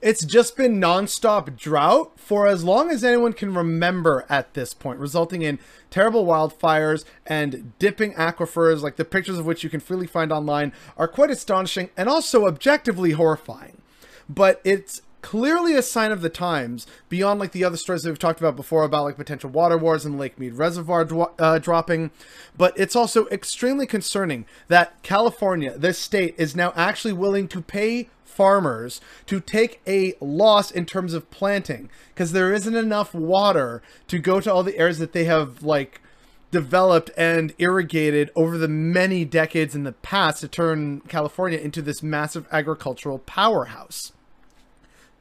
It's 0.00 0.24
just 0.24 0.56
been 0.56 0.80
nonstop 0.80 1.56
drought 1.56 2.18
for 2.18 2.46
as 2.46 2.64
long 2.64 2.90
as 2.90 3.04
anyone 3.04 3.34
can 3.34 3.54
remember 3.54 4.24
at 4.28 4.54
this 4.54 4.74
point, 4.74 4.98
resulting 4.98 5.42
in 5.42 5.58
terrible 5.90 6.26
wildfires 6.26 7.04
and 7.26 7.78
dipping 7.78 8.14
aquifers, 8.14 8.80
like 8.80 8.96
the 8.96 9.04
pictures 9.04 9.38
of 9.38 9.46
which 9.46 9.62
you 9.62 9.70
can 9.70 9.80
freely 9.80 10.06
find 10.06 10.32
online, 10.32 10.72
are 10.96 11.06
quite 11.06 11.30
astonishing 11.30 11.90
and 11.96 12.08
also 12.08 12.46
objectively 12.46 13.12
horrifying. 13.12 13.80
But 14.28 14.60
it's 14.64 15.02
clearly 15.24 15.74
a 15.74 15.80
sign 15.80 16.12
of 16.12 16.20
the 16.20 16.28
times 16.28 16.86
beyond 17.08 17.40
like 17.40 17.52
the 17.52 17.64
other 17.64 17.78
stories 17.78 18.02
that 18.02 18.10
we've 18.10 18.18
talked 18.18 18.40
about 18.40 18.54
before 18.54 18.84
about 18.84 19.04
like 19.04 19.16
potential 19.16 19.48
water 19.48 19.78
wars 19.78 20.04
and 20.04 20.18
Lake 20.18 20.38
Mead 20.38 20.52
Reservoir 20.52 21.08
uh, 21.38 21.58
dropping. 21.58 22.10
But 22.54 22.78
it's 22.78 22.94
also 22.94 23.26
extremely 23.28 23.86
concerning 23.86 24.44
that 24.68 25.02
California, 25.02 25.78
this 25.78 25.98
state, 25.98 26.34
is 26.36 26.54
now 26.54 26.74
actually 26.76 27.14
willing 27.14 27.48
to 27.48 27.62
pay 27.62 28.10
farmers 28.22 29.00
to 29.24 29.40
take 29.40 29.80
a 29.86 30.12
loss 30.20 30.70
in 30.70 30.84
terms 30.84 31.14
of 31.14 31.30
planting 31.30 31.88
because 32.08 32.32
there 32.32 32.52
isn't 32.52 32.76
enough 32.76 33.14
water 33.14 33.80
to 34.08 34.18
go 34.18 34.42
to 34.42 34.52
all 34.52 34.62
the 34.62 34.76
areas 34.76 34.98
that 34.98 35.14
they 35.14 35.24
have 35.24 35.62
like 35.62 36.02
developed 36.50 37.10
and 37.16 37.54
irrigated 37.56 38.30
over 38.36 38.58
the 38.58 38.68
many 38.68 39.24
decades 39.24 39.74
in 39.74 39.84
the 39.84 39.92
past 39.92 40.42
to 40.42 40.48
turn 40.48 41.00
California 41.08 41.58
into 41.58 41.80
this 41.80 42.02
massive 42.02 42.46
agricultural 42.52 43.20
powerhouse. 43.20 44.12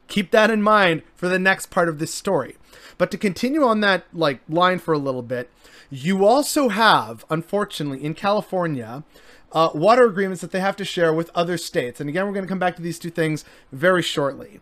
Keep 0.08 0.32
that 0.32 0.52
in 0.52 0.62
mind 0.62 1.04
for 1.16 1.28
the 1.28 1.40
next 1.40 1.68
part 1.68 1.90
of 1.90 2.00
this 2.00 2.14
story. 2.14 2.56
But 2.98 3.12
to 3.12 3.18
continue 3.18 3.64
on 3.64 3.82
that 3.82 4.06
like 4.14 4.42
line 4.48 4.80
for 4.80 4.94
a 4.94 5.00
little 5.00 5.24
bit, 5.24 5.50
you 5.90 6.26
also 6.26 6.70
have, 6.70 7.26
unfortunately, 7.30 8.04
in 8.04 8.14
California, 8.14 9.04
uh, 9.52 9.70
water 9.74 10.06
agreements 10.06 10.42
that 10.42 10.52
they 10.52 10.60
have 10.60 10.76
to 10.78 10.86
share 10.86 11.14
with 11.14 11.32
other 11.36 11.58
states. 11.58 12.00
And 12.00 12.10
again, 12.10 12.26
we're 12.26 12.34
going 12.34 12.46
to 12.46 12.50
come 12.50 12.60
back 12.60 12.76
to 12.76 12.82
these 12.82 13.00
two 13.00 13.10
things 13.10 13.46
very 13.72 14.02
shortly. 14.02 14.60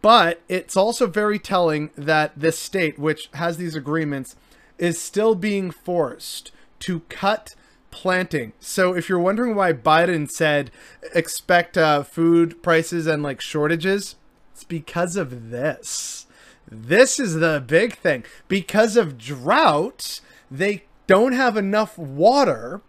But 0.00 0.42
it's 0.48 0.76
also 0.76 1.06
very 1.06 1.38
telling 1.38 1.90
that 1.96 2.32
this 2.36 2.58
state, 2.58 2.98
which 2.98 3.28
has 3.34 3.56
these 3.56 3.74
agreements, 3.74 4.36
is 4.78 5.00
still 5.00 5.34
being 5.34 5.70
forced 5.70 6.52
to 6.80 7.00
cut 7.08 7.54
planting. 7.90 8.52
So 8.60 8.94
if 8.94 9.08
you're 9.08 9.18
wondering 9.18 9.54
why 9.54 9.72
Biden 9.72 10.30
said 10.30 10.70
expect 11.14 11.76
uh, 11.76 12.02
food 12.02 12.62
prices 12.62 13.06
and 13.06 13.22
like 13.22 13.40
shortages, 13.40 14.14
it's 14.58 14.64
because 14.64 15.14
of 15.14 15.50
this. 15.50 16.26
This 16.68 17.20
is 17.20 17.34
the 17.34 17.62
big 17.64 17.94
thing. 17.94 18.24
Because 18.48 18.96
of 18.96 19.16
drought, 19.16 20.20
they 20.50 20.82
don't 21.06 21.32
have 21.32 21.56
enough 21.56 21.96
water 21.96 22.80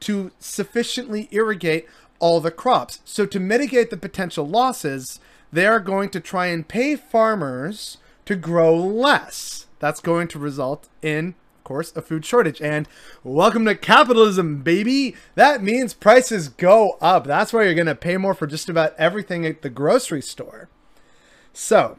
to 0.00 0.30
sufficiently 0.38 1.28
irrigate 1.32 1.88
all 2.20 2.40
the 2.40 2.52
crops. 2.52 3.00
So 3.04 3.26
to 3.26 3.40
mitigate 3.40 3.90
the 3.90 3.96
potential 3.96 4.46
losses, 4.46 5.18
they 5.52 5.66
are 5.66 5.80
going 5.80 6.10
to 6.10 6.20
try 6.20 6.46
and 6.46 6.68
pay 6.68 6.94
farmers 6.94 7.98
to 8.26 8.36
grow 8.36 8.76
less. 8.76 9.66
That's 9.80 10.00
going 10.00 10.28
to 10.28 10.38
result 10.38 10.88
in, 11.02 11.34
of 11.58 11.64
course, 11.64 11.92
a 11.96 12.02
food 12.02 12.24
shortage. 12.24 12.62
And 12.62 12.88
welcome 13.24 13.64
to 13.64 13.74
capitalism, 13.74 14.62
baby. 14.62 15.16
That 15.34 15.60
means 15.60 15.92
prices 15.92 16.48
go 16.48 16.96
up. 17.00 17.26
That's 17.26 17.52
why 17.52 17.64
you're 17.64 17.74
going 17.74 17.88
to 17.88 17.96
pay 17.96 18.16
more 18.16 18.32
for 18.32 18.46
just 18.46 18.68
about 18.68 18.94
everything 18.96 19.44
at 19.44 19.62
the 19.62 19.70
grocery 19.70 20.22
store. 20.22 20.68
So, 21.58 21.96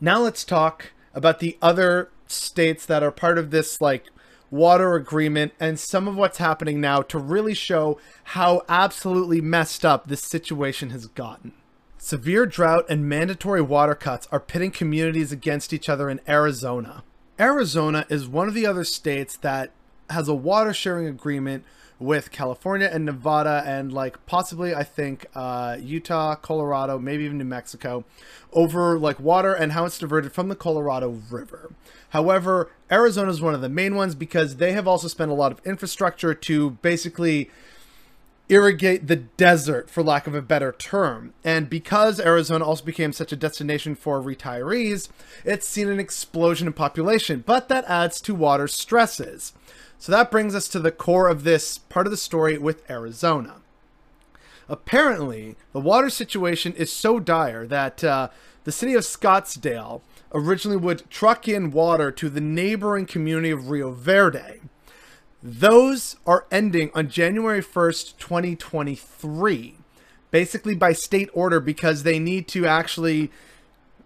now 0.00 0.20
let's 0.20 0.44
talk 0.44 0.92
about 1.12 1.40
the 1.40 1.58
other 1.60 2.08
states 2.28 2.86
that 2.86 3.02
are 3.02 3.10
part 3.10 3.36
of 3.36 3.50
this 3.50 3.80
like 3.80 4.10
water 4.48 4.94
agreement 4.94 5.54
and 5.58 5.76
some 5.76 6.06
of 6.06 6.14
what's 6.14 6.38
happening 6.38 6.80
now 6.80 7.02
to 7.02 7.18
really 7.18 7.52
show 7.52 7.98
how 8.22 8.62
absolutely 8.68 9.40
messed 9.40 9.84
up 9.84 10.06
this 10.06 10.22
situation 10.22 10.90
has 10.90 11.08
gotten. 11.08 11.50
Severe 11.98 12.46
drought 12.46 12.86
and 12.88 13.08
mandatory 13.08 13.60
water 13.60 13.96
cuts 13.96 14.28
are 14.30 14.38
pitting 14.38 14.70
communities 14.70 15.32
against 15.32 15.72
each 15.72 15.88
other 15.88 16.08
in 16.08 16.20
Arizona. 16.28 17.02
Arizona 17.40 18.06
is 18.08 18.28
one 18.28 18.46
of 18.46 18.54
the 18.54 18.66
other 18.66 18.84
states 18.84 19.36
that 19.38 19.72
has 20.10 20.28
a 20.28 20.34
water 20.34 20.72
sharing 20.72 21.08
agreement 21.08 21.64
with 22.00 22.32
California 22.32 22.88
and 22.90 23.04
Nevada 23.04 23.62
and 23.66 23.92
like 23.92 24.24
possibly 24.26 24.74
I 24.74 24.82
think 24.82 25.26
uh, 25.34 25.76
Utah, 25.78 26.34
Colorado, 26.34 26.98
maybe 26.98 27.24
even 27.24 27.38
New 27.38 27.44
Mexico 27.44 28.04
over 28.52 28.98
like 28.98 29.20
water 29.20 29.52
and 29.54 29.72
how 29.72 29.84
it's 29.84 29.98
diverted 29.98 30.32
from 30.32 30.48
the 30.48 30.56
Colorado 30.56 31.20
River. 31.30 31.70
However, 32.08 32.70
Arizona 32.90 33.30
is 33.30 33.40
one 33.40 33.54
of 33.54 33.60
the 33.60 33.68
main 33.68 33.94
ones 33.94 34.14
because 34.14 34.56
they 34.56 34.72
have 34.72 34.88
also 34.88 35.06
spent 35.06 35.30
a 35.30 35.34
lot 35.34 35.52
of 35.52 35.60
infrastructure 35.64 36.34
to 36.34 36.70
basically 36.70 37.50
irrigate 38.48 39.06
the 39.06 39.16
desert 39.16 39.88
for 39.88 40.02
lack 40.02 40.26
of 40.26 40.34
a 40.34 40.42
better 40.42 40.72
term. 40.72 41.32
And 41.44 41.70
because 41.70 42.18
Arizona 42.18 42.64
also 42.64 42.84
became 42.84 43.12
such 43.12 43.32
a 43.32 43.36
destination 43.36 43.94
for 43.94 44.20
retirees, 44.20 45.08
it's 45.44 45.68
seen 45.68 45.88
an 45.88 46.00
explosion 46.00 46.66
in 46.66 46.72
population, 46.72 47.44
but 47.46 47.68
that 47.68 47.84
adds 47.84 48.20
to 48.22 48.34
water 48.34 48.66
stresses. 48.66 49.52
So 50.00 50.12
that 50.12 50.30
brings 50.30 50.54
us 50.54 50.66
to 50.68 50.78
the 50.78 50.90
core 50.90 51.28
of 51.28 51.44
this 51.44 51.76
part 51.76 52.06
of 52.06 52.10
the 52.10 52.16
story 52.16 52.56
with 52.56 52.90
Arizona. 52.90 53.56
Apparently, 54.66 55.56
the 55.74 55.80
water 55.80 56.08
situation 56.08 56.72
is 56.72 56.90
so 56.90 57.20
dire 57.20 57.66
that 57.66 58.02
uh, 58.02 58.28
the 58.64 58.72
city 58.72 58.94
of 58.94 59.02
Scottsdale 59.02 60.00
originally 60.32 60.78
would 60.78 61.08
truck 61.10 61.46
in 61.46 61.70
water 61.70 62.10
to 62.12 62.30
the 62.30 62.40
neighboring 62.40 63.04
community 63.04 63.50
of 63.50 63.68
Rio 63.68 63.90
Verde. 63.90 64.62
Those 65.42 66.16
are 66.26 66.46
ending 66.50 66.90
on 66.94 67.10
January 67.10 67.62
1st, 67.62 68.16
2023, 68.16 69.74
basically 70.30 70.74
by 70.74 70.94
state 70.94 71.28
order 71.34 71.60
because 71.60 72.04
they 72.04 72.18
need 72.18 72.48
to 72.48 72.66
actually 72.66 73.30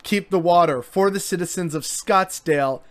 keep 0.02 0.30
the 0.30 0.40
water 0.40 0.82
for 0.82 1.08
the 1.08 1.20
citizens 1.20 1.72
of 1.72 1.84
Scottsdale, 1.84 2.82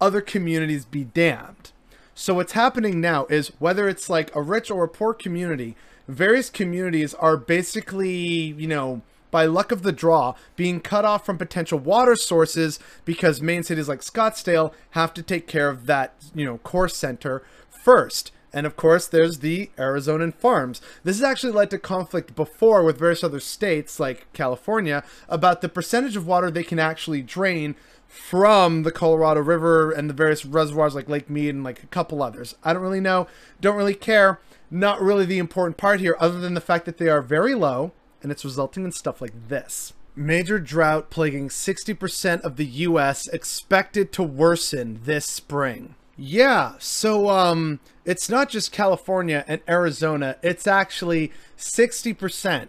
other 0.00 0.20
communities 0.20 0.84
be 0.84 1.02
damned. 1.02 1.71
So 2.14 2.34
what's 2.34 2.52
happening 2.52 3.00
now 3.00 3.26
is 3.26 3.52
whether 3.58 3.88
it's 3.88 4.10
like 4.10 4.34
a 4.34 4.42
rich 4.42 4.70
or 4.70 4.84
a 4.84 4.88
poor 4.88 5.14
community, 5.14 5.76
various 6.06 6.50
communities 6.50 7.14
are 7.14 7.36
basically, 7.36 8.18
you 8.18 8.68
know, 8.68 9.02
by 9.30 9.46
luck 9.46 9.72
of 9.72 9.82
the 9.82 9.92
draw, 9.92 10.34
being 10.56 10.78
cut 10.78 11.06
off 11.06 11.24
from 11.24 11.38
potential 11.38 11.78
water 11.78 12.14
sources 12.14 12.78
because 13.04 13.40
main 13.40 13.62
cities 13.62 13.88
like 13.88 14.00
Scottsdale 14.00 14.72
have 14.90 15.14
to 15.14 15.22
take 15.22 15.46
care 15.46 15.70
of 15.70 15.86
that, 15.86 16.14
you 16.34 16.44
know, 16.44 16.58
core 16.58 16.88
center 16.88 17.42
first. 17.70 18.30
And 18.52 18.66
of 18.66 18.76
course, 18.76 19.06
there's 19.06 19.38
the 19.38 19.70
Arizonan 19.78 20.34
farms. 20.34 20.82
This 21.02 21.16
has 21.16 21.24
actually 21.24 21.52
led 21.52 21.70
to 21.70 21.78
conflict 21.78 22.36
before 22.36 22.84
with 22.84 22.98
various 22.98 23.24
other 23.24 23.40
states 23.40 23.98
like 23.98 24.30
California 24.34 25.02
about 25.30 25.62
the 25.62 25.70
percentage 25.70 26.16
of 26.16 26.26
water 26.26 26.50
they 26.50 26.62
can 26.62 26.78
actually 26.78 27.22
drain 27.22 27.74
from 28.12 28.82
the 28.82 28.92
Colorado 28.92 29.40
River 29.40 29.90
and 29.90 30.08
the 30.08 30.14
various 30.14 30.44
reservoirs 30.44 30.94
like 30.94 31.08
Lake 31.08 31.30
Mead 31.30 31.54
and 31.54 31.64
like 31.64 31.82
a 31.82 31.86
couple 31.86 32.22
others. 32.22 32.54
I 32.62 32.74
don't 32.74 32.82
really 32.82 33.00
know, 33.00 33.26
don't 33.62 33.76
really 33.76 33.94
care. 33.94 34.38
Not 34.70 35.00
really 35.00 35.24
the 35.24 35.38
important 35.38 35.78
part 35.78 35.98
here, 35.98 36.14
other 36.20 36.38
than 36.38 36.52
the 36.52 36.60
fact 36.60 36.84
that 36.84 36.98
they 36.98 37.08
are 37.08 37.22
very 37.22 37.54
low 37.54 37.92
and 38.22 38.30
it's 38.30 38.44
resulting 38.44 38.84
in 38.84 38.92
stuff 38.92 39.22
like 39.22 39.48
this. 39.48 39.94
Major 40.14 40.58
drought 40.58 41.08
plaguing 41.08 41.48
60% 41.48 42.42
of 42.42 42.56
the 42.56 42.66
US 42.66 43.28
expected 43.28 44.12
to 44.12 44.22
worsen 44.22 45.00
this 45.04 45.24
spring. 45.24 45.94
Yeah, 46.14 46.74
so 46.78 47.30
um 47.30 47.80
it's 48.04 48.28
not 48.28 48.50
just 48.50 48.72
California 48.72 49.42
and 49.48 49.62
Arizona, 49.66 50.36
it's 50.42 50.66
actually 50.66 51.32
60% 51.56 52.68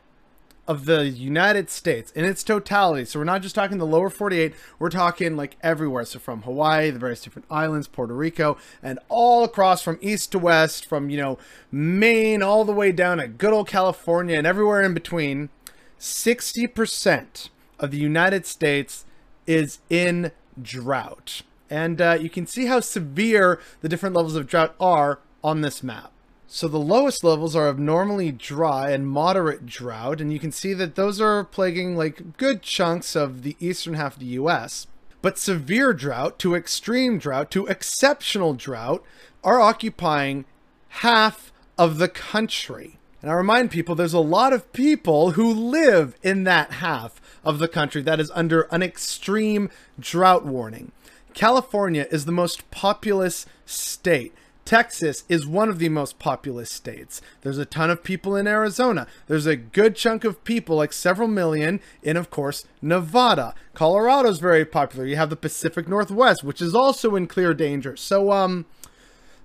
of 0.67 0.85
the 0.85 1.07
United 1.09 1.69
States 1.69 2.11
in 2.13 2.23
its 2.23 2.43
totality. 2.43 3.05
So 3.05 3.19
we're 3.19 3.25
not 3.25 3.41
just 3.41 3.55
talking 3.55 3.77
the 3.77 3.85
lower 3.85 4.09
48, 4.09 4.53
we're 4.79 4.89
talking 4.89 5.35
like 5.35 5.57
everywhere. 5.61 6.05
So 6.05 6.19
from 6.19 6.43
Hawaii, 6.43 6.89
the 6.89 6.99
various 6.99 7.21
different 7.21 7.47
islands, 7.51 7.87
Puerto 7.87 8.13
Rico, 8.13 8.57
and 8.81 8.99
all 9.09 9.43
across 9.43 9.81
from 9.81 9.99
east 10.01 10.31
to 10.31 10.39
west, 10.39 10.85
from, 10.85 11.09
you 11.09 11.17
know, 11.17 11.37
Maine 11.71 12.41
all 12.41 12.63
the 12.63 12.71
way 12.71 12.91
down 12.91 13.17
to 13.17 13.27
good 13.27 13.51
old 13.51 13.67
California 13.67 14.37
and 14.37 14.47
everywhere 14.47 14.81
in 14.81 14.93
between. 14.93 15.49
60% 15.99 17.49
of 17.79 17.91
the 17.91 17.97
United 17.97 18.45
States 18.45 19.05
is 19.45 19.79
in 19.89 20.31
drought. 20.61 21.41
And 21.69 21.99
uh, 22.01 22.17
you 22.19 22.29
can 22.29 22.45
see 22.45 22.67
how 22.67 22.79
severe 22.79 23.59
the 23.81 23.89
different 23.89 24.15
levels 24.15 24.35
of 24.35 24.47
drought 24.47 24.75
are 24.79 25.19
on 25.43 25.61
this 25.61 25.83
map. 25.83 26.11
So 26.55 26.67
the 26.67 26.77
lowest 26.77 27.23
levels 27.23 27.55
are 27.55 27.67
abnormally 27.67 28.31
dry 28.31 28.91
and 28.91 29.07
moderate 29.07 29.65
drought, 29.65 30.21
and 30.21 30.31
you 30.31 30.37
can 30.37 30.51
see 30.51 30.75
that 30.75 30.93
those 30.93 31.19
are 31.19 31.43
plaguing 31.43 31.97
like 31.97 32.37
good 32.37 32.61
chunks 32.61 33.15
of 33.15 33.41
the 33.41 33.57
eastern 33.59 33.95
half 33.95 34.13
of 34.13 34.19
the 34.19 34.37
US. 34.37 34.85
But 35.23 35.39
severe 35.39 35.93
drought 35.93 36.37
to 36.37 36.53
extreme 36.53 37.17
drought 37.17 37.49
to 37.51 37.65
exceptional 37.65 38.53
drought 38.53 39.03
are 39.43 39.59
occupying 39.59 40.45
half 40.89 41.51
of 41.75 41.97
the 41.97 42.07
country. 42.07 42.99
And 43.23 43.31
I 43.31 43.33
remind 43.33 43.71
people 43.71 43.95
there's 43.95 44.13
a 44.13 44.19
lot 44.19 44.53
of 44.53 44.71
people 44.73 45.31
who 45.31 45.51
live 45.51 46.15
in 46.21 46.43
that 46.43 46.73
half 46.73 47.19
of 47.43 47.57
the 47.57 47.67
country 47.67 48.03
that 48.03 48.19
is 48.19 48.29
under 48.35 48.67
an 48.69 48.83
extreme 48.83 49.71
drought 49.99 50.45
warning. 50.45 50.91
California 51.33 52.05
is 52.11 52.25
the 52.25 52.31
most 52.31 52.69
populous 52.69 53.47
state. 53.65 54.35
Texas 54.65 55.23
is 55.27 55.45
one 55.45 55.69
of 55.69 55.79
the 55.79 55.89
most 55.89 56.19
populous 56.19 56.71
states. 56.71 57.21
There's 57.41 57.57
a 57.57 57.65
ton 57.65 57.89
of 57.89 58.03
people 58.03 58.35
in 58.35 58.47
Arizona. 58.47 59.07
There's 59.27 59.45
a 59.45 59.55
good 59.55 59.95
chunk 59.95 60.23
of 60.23 60.43
people, 60.43 60.77
like 60.77 60.93
several 60.93 61.27
million, 61.27 61.81
in, 62.01 62.15
of 62.15 62.29
course, 62.29 62.65
Nevada. 62.81 63.55
Colorado's 63.73 64.39
very 64.39 64.65
popular. 64.65 65.05
You 65.05 65.17
have 65.17 65.29
the 65.29 65.35
Pacific 65.35 65.87
Northwest, 65.87 66.43
which 66.43 66.61
is 66.61 66.73
also 66.73 67.15
in 67.15 67.27
clear 67.27 67.53
danger. 67.53 67.97
So, 67.97 68.31
um, 68.31 68.65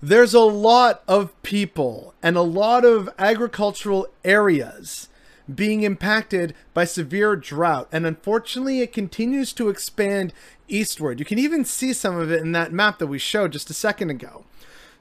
there's 0.01 0.35
a 0.35 0.41
lot 0.41 1.03
of 1.09 1.41
people 1.43 2.15
and 2.23 2.37
a 2.37 2.43
lot 2.43 2.85
of 2.85 3.09
agricultural 3.19 4.07
areas 4.25 5.09
being 5.53 5.83
impacted 5.83 6.55
by 6.75 6.85
severe 6.85 7.35
drought. 7.35 7.89
And 7.91 8.07
unfortunately, 8.07 8.81
it 8.81 8.93
continues 8.93 9.53
to 9.55 9.69
expand 9.69 10.33
eastward. 10.69 11.19
You 11.19 11.25
can 11.25 11.39
even 11.39 11.65
see 11.65 11.93
some 11.93 12.17
of 12.17 12.31
it 12.31 12.43
in 12.43 12.53
that 12.53 12.73
map 12.73 12.99
that 12.99 13.07
we 13.07 13.19
showed 13.19 13.53
just 13.53 13.71
a 13.71 13.75
second 13.75 14.11
ago. 14.11 14.45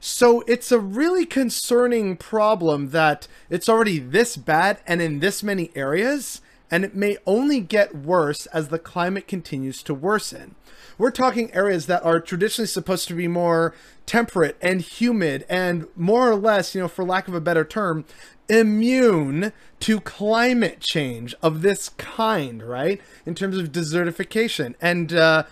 So 0.00 0.42
it's 0.46 0.70
a 0.70 0.78
really 0.78 1.26
concerning 1.26 2.16
problem 2.16 2.90
that 2.90 3.26
it's 3.50 3.68
already 3.68 3.98
this 3.98 4.36
bad 4.36 4.78
and 4.86 5.02
in 5.02 5.18
this 5.18 5.42
many 5.42 5.70
areas, 5.74 6.40
and 6.70 6.84
it 6.84 6.94
may 6.94 7.16
only 7.26 7.60
get 7.60 7.96
worse 7.96 8.46
as 8.46 8.68
the 8.68 8.78
climate 8.78 9.26
continues 9.26 9.82
to 9.82 9.94
worsen. 9.94 10.54
We're 10.98 11.10
talking 11.10 11.52
areas 11.54 11.86
that 11.86 12.04
are 12.04 12.20
traditionally 12.20 12.68
supposed 12.68 13.08
to 13.08 13.14
be 13.14 13.28
more 13.28 13.74
temperate 14.06 14.56
and 14.60 14.80
humid 14.80 15.44
and 15.48 15.86
more 15.96 16.30
or 16.30 16.36
less, 16.36 16.74
you 16.74 16.80
know, 16.80 16.88
for 16.88 17.04
lack 17.04 17.28
of 17.28 17.34
a 17.34 17.40
better 17.40 17.64
term, 17.64 18.04
immune 18.48 19.52
to 19.80 20.00
climate 20.00 20.80
change 20.80 21.34
of 21.42 21.62
this 21.62 21.90
kind, 21.90 22.62
right? 22.62 23.00
In 23.26 23.34
terms 23.34 23.58
of 23.58 23.72
desertification 23.72 24.74
and 24.80 25.12
uh, 25.12 25.44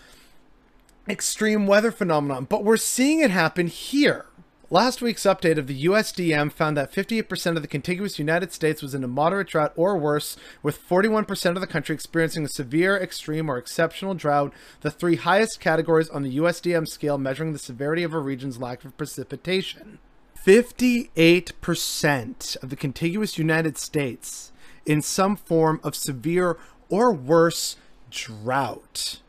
extreme 1.08 1.66
weather 1.66 1.92
phenomenon. 1.92 2.44
But 2.44 2.64
we're 2.64 2.76
seeing 2.76 3.20
it 3.20 3.30
happen 3.30 3.66
here. 3.66 4.26
Last 4.68 5.00
week's 5.00 5.23
update 5.23 5.58
of 5.58 5.68
the 5.68 5.85
USDM 5.85 6.50
found 6.50 6.76
that 6.76 6.90
58% 6.90 7.54
of 7.54 7.62
the 7.62 7.68
contiguous 7.68 8.18
United 8.18 8.52
States 8.52 8.82
was 8.82 8.96
in 8.96 9.04
a 9.04 9.08
moderate 9.08 9.46
drought 9.46 9.73
or 9.76 9.96
worse, 9.96 10.37
with 10.61 10.85
41% 10.88 11.54
of 11.54 11.61
the 11.61 11.68
country 11.68 11.94
experiencing 11.94 12.44
a 12.44 12.49
severe, 12.49 12.96
extreme, 12.96 13.49
or 13.49 13.58
exceptional 13.58 14.14
drought, 14.14 14.52
the 14.80 14.90
three 14.90 15.14
highest 15.14 15.61
categories 15.61 16.08
on 16.08 16.25
the 16.25 16.38
USDM 16.38 16.88
scale 16.88 17.16
measuring 17.16 17.52
the 17.52 17.61
severity 17.61 18.02
of 18.02 18.12
a 18.12 18.18
region's 18.18 18.58
lack 18.58 18.85
of 18.85 18.99
precipitation. 18.99 20.00
58% 20.44 22.56
of 22.61 22.68
the 22.68 22.75
contiguous 22.75 23.38
United 23.38 23.78
States 23.78 24.50
in 24.85 25.00
some 25.00 25.37
form 25.37 25.78
of 25.85 25.94
severe 25.94 26.58
or 26.88 27.12
worse 27.12 27.76
drought. 28.11 29.20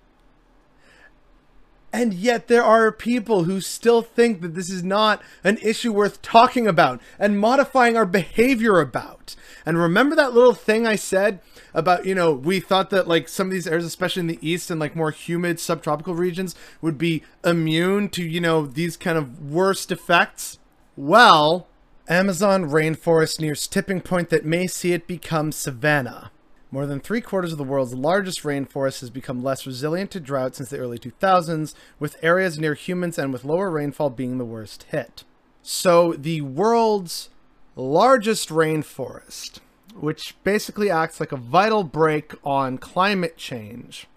And 1.93 2.13
yet 2.13 2.47
there 2.47 2.63
are 2.63 2.91
people 2.91 3.45
who 3.45 3.61
still 3.61 4.01
think 4.01 4.41
that 4.41 4.55
this 4.55 4.69
is 4.69 4.83
not 4.83 5.21
an 5.43 5.57
issue 5.63 5.93
worth 5.93 6.21
talking 6.21 6.67
about 6.67 7.01
and 7.17 7.39
modifying 7.39 7.95
our 7.95 8.05
behavior 8.05 8.79
about. 8.79 9.35
And 9.65 9.77
remember 9.77 10.15
that 10.15 10.33
little 10.33 10.53
thing 10.53 10.85
I 10.85 10.95
said 10.95 11.39
about, 11.73 12.05
you 12.05 12.13
know, 12.13 12.33
we 12.33 12.59
thought 12.59 12.89
that 12.89 13.07
like 13.07 13.29
some 13.29 13.47
of 13.47 13.51
these 13.51 13.67
areas, 13.67 13.85
especially 13.85 14.21
in 14.21 14.27
the 14.27 14.39
east 14.41 14.69
and 14.69 14.79
like 14.79 14.95
more 14.95 15.11
humid 15.11 15.59
subtropical 15.59 16.13
regions, 16.13 16.55
would 16.81 16.97
be 16.97 17.23
immune 17.43 18.09
to, 18.09 18.23
you 18.23 18.41
know, 18.41 18.65
these 18.65 18.97
kind 18.97 19.17
of 19.17 19.51
worst 19.51 19.91
effects? 19.91 20.59
Well, 20.95 21.67
Amazon 22.09 22.65
rainforest 22.65 23.39
nears 23.39 23.67
tipping 23.67 24.01
point 24.01 24.29
that 24.29 24.45
may 24.45 24.67
see 24.67 24.93
it 24.93 25.07
become 25.07 25.51
savanna. 25.51 26.31
More 26.69 26.85
than 26.85 26.99
three 26.99 27.21
quarters 27.21 27.53
of 27.53 27.57
the 27.57 27.63
world's 27.63 27.93
largest 27.93 28.43
rainforest 28.43 28.99
has 28.99 29.09
become 29.09 29.41
less 29.41 29.65
resilient 29.65 30.11
to 30.11 30.19
drought 30.19 30.55
since 30.55 30.69
the 30.69 30.77
early 30.77 30.99
2000s, 30.99 31.73
with 31.97 32.17
areas 32.21 32.59
near 32.59 32.73
humans 32.73 33.17
and 33.17 33.31
with 33.31 33.45
lower 33.45 33.69
rainfall 33.71 34.09
being 34.09 34.37
the 34.37 34.45
worst 34.45 34.83
hit. 34.89 35.23
So, 35.61 36.13
the 36.13 36.41
world's 36.41 37.29
largest 37.77 38.49
rainforest, 38.49 39.59
which 39.95 40.35
basically 40.43 40.89
acts 40.89 41.21
like 41.21 41.31
a 41.31 41.37
vital 41.37 41.85
brake 41.85 42.33
on 42.43 42.77
climate 42.77 43.37
change, 43.37 44.07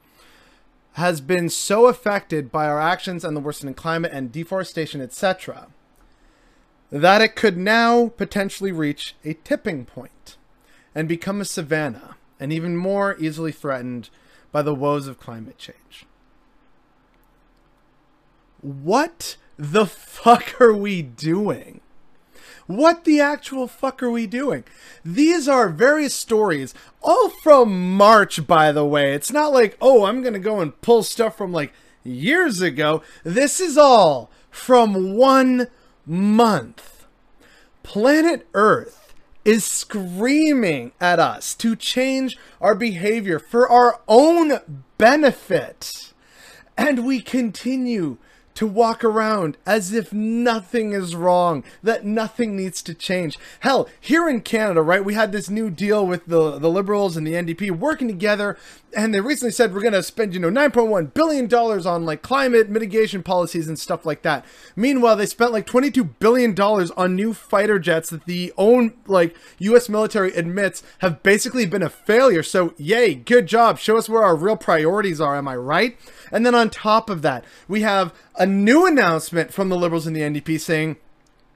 has 0.95 1.21
been 1.21 1.49
so 1.49 1.87
affected 1.87 2.51
by 2.51 2.67
our 2.67 2.81
actions 2.81 3.25
and 3.25 3.37
the 3.37 3.41
worsening 3.41 3.75
climate 3.75 4.11
and 4.13 4.33
deforestation, 4.33 5.01
etc., 5.01 5.69
that 6.91 7.23
it 7.23 7.37
could 7.37 7.57
now 7.57 8.09
potentially 8.09 8.73
reach 8.73 9.15
a 9.25 9.35
tipping 9.35 9.85
point 9.85 10.37
and 10.97 11.07
become 11.07 11.41
a 11.41 11.45
savanna 11.45 12.17
and 12.41 12.53
even 12.53 12.77
more 12.77 13.17
easily 13.19 13.53
threatened 13.53 14.09
by 14.51 14.63
the 14.63 14.75
woes 14.75 15.07
of 15.07 15.21
climate 15.21 15.59
change. 15.59 16.07
What 18.63 19.37
the 19.57 19.87
fuck 19.87 20.61
are 20.61 20.75
we 20.75 21.03
doing? 21.03 21.81
What 22.67 23.05
the 23.05 23.21
actual 23.21 23.67
fuck 23.67 24.03
are 24.03 24.11
we 24.11 24.27
doing? 24.27 24.65
These 25.05 25.49
are 25.49 25.69
various 25.69 26.15
stories, 26.15 26.73
all 27.03 27.29
from 27.29 27.97
March, 27.97 28.47
by 28.47 28.71
the 28.71 28.87
way. 28.87 29.13
It's 29.13 29.33
not 29.33 29.53
like, 29.53 29.77
oh, 29.81 30.05
I'm 30.05 30.23
going 30.23 30.35
to 30.35 30.39
go 30.39 30.61
and 30.61 30.81
pull 30.81 31.03
stuff 31.03 31.37
from 31.37 31.53
like 31.53 31.73
years 32.05 32.61
ago. 32.61 33.03
This 33.25 33.61
is 33.61 33.77
all 33.77 34.31
from 34.51 35.15
one 35.17 35.67
month. 36.07 37.07
Planet 37.83 38.47
Earth 38.55 39.00
is 39.45 39.65
screaming 39.65 40.93
at 41.01 41.19
us 41.19 41.55
to 41.55 41.75
change 41.75 42.37
our 42.61 42.75
behavior 42.75 43.39
for 43.39 43.69
our 43.69 44.01
own 44.07 44.59
benefit. 44.99 46.13
And 46.77 47.07
we 47.07 47.21
continue 47.21 48.19
to 48.61 48.67
walk 48.67 49.03
around 49.03 49.57
as 49.65 49.95
if 49.95 50.13
nothing 50.13 50.93
is 50.93 51.17
wrong, 51.17 51.65
that 51.83 52.05
nothing 52.05 52.55
needs 52.55 52.83
to 52.83 52.93
change. 52.93 53.39
Hell, 53.61 53.89
here 53.99 54.29
in 54.29 54.43
Canada, 54.43 54.83
right, 54.83 55.03
we 55.03 55.15
had 55.15 55.33
this 55.33 55.49
new 55.49 55.71
deal 55.71 56.07
with 56.07 56.27
the, 56.27 56.59
the 56.59 56.69
Liberals 56.69 57.17
and 57.17 57.27
the 57.27 57.33
NDP 57.33 57.71
working 57.71 58.07
together, 58.07 58.59
and 58.95 59.15
they 59.15 59.21
recently 59.23 59.51
said 59.51 59.73
we're 59.73 59.81
going 59.81 59.95
to 59.95 60.03
spend, 60.03 60.35
you 60.35 60.41
know, 60.41 60.51
$9.1 60.51 61.15
billion 61.15 61.55
on, 61.55 62.05
like, 62.05 62.21
climate 62.21 62.69
mitigation 62.69 63.23
policies 63.23 63.67
and 63.67 63.79
stuff 63.79 64.05
like 64.05 64.21
that. 64.23 64.45
Meanwhile, 64.77 65.17
they 65.17 65.25
spent, 65.25 65.53
like, 65.53 65.67
$22 65.67 66.11
billion 66.19 66.55
on 66.61 67.17
new 67.17 67.33
fighter 67.33 67.79
jets 67.79 68.11
that 68.11 68.27
the 68.27 68.53
own, 68.59 68.93
like, 69.07 69.35
U.S. 69.61 69.89
military 69.89 70.35
admits 70.35 70.83
have 70.99 71.23
basically 71.23 71.65
been 71.65 71.83
a 71.83 71.89
failure. 71.89 72.43
So, 72.43 72.75
yay, 72.77 73.15
good 73.15 73.47
job. 73.47 73.79
Show 73.79 73.97
us 73.97 74.07
where 74.07 74.23
our 74.23 74.37
real 74.37 74.59
priorities 74.59 75.19
are, 75.19 75.37
am 75.37 75.49
I 75.49 75.57
right? 75.57 75.97
And 76.31 76.45
then 76.45 76.55
on 76.55 76.69
top 76.69 77.09
of 77.09 77.23
that, 77.23 77.45
we 77.69 77.81
have 77.81 78.13
a 78.35 78.47
new 78.51 78.87
announcement 78.87 79.53
from 79.53 79.69
the 79.69 79.77
Liberals 79.77 80.07
and 80.07 80.15
the 80.15 80.21
NDP 80.21 80.61
saying, 80.61 80.97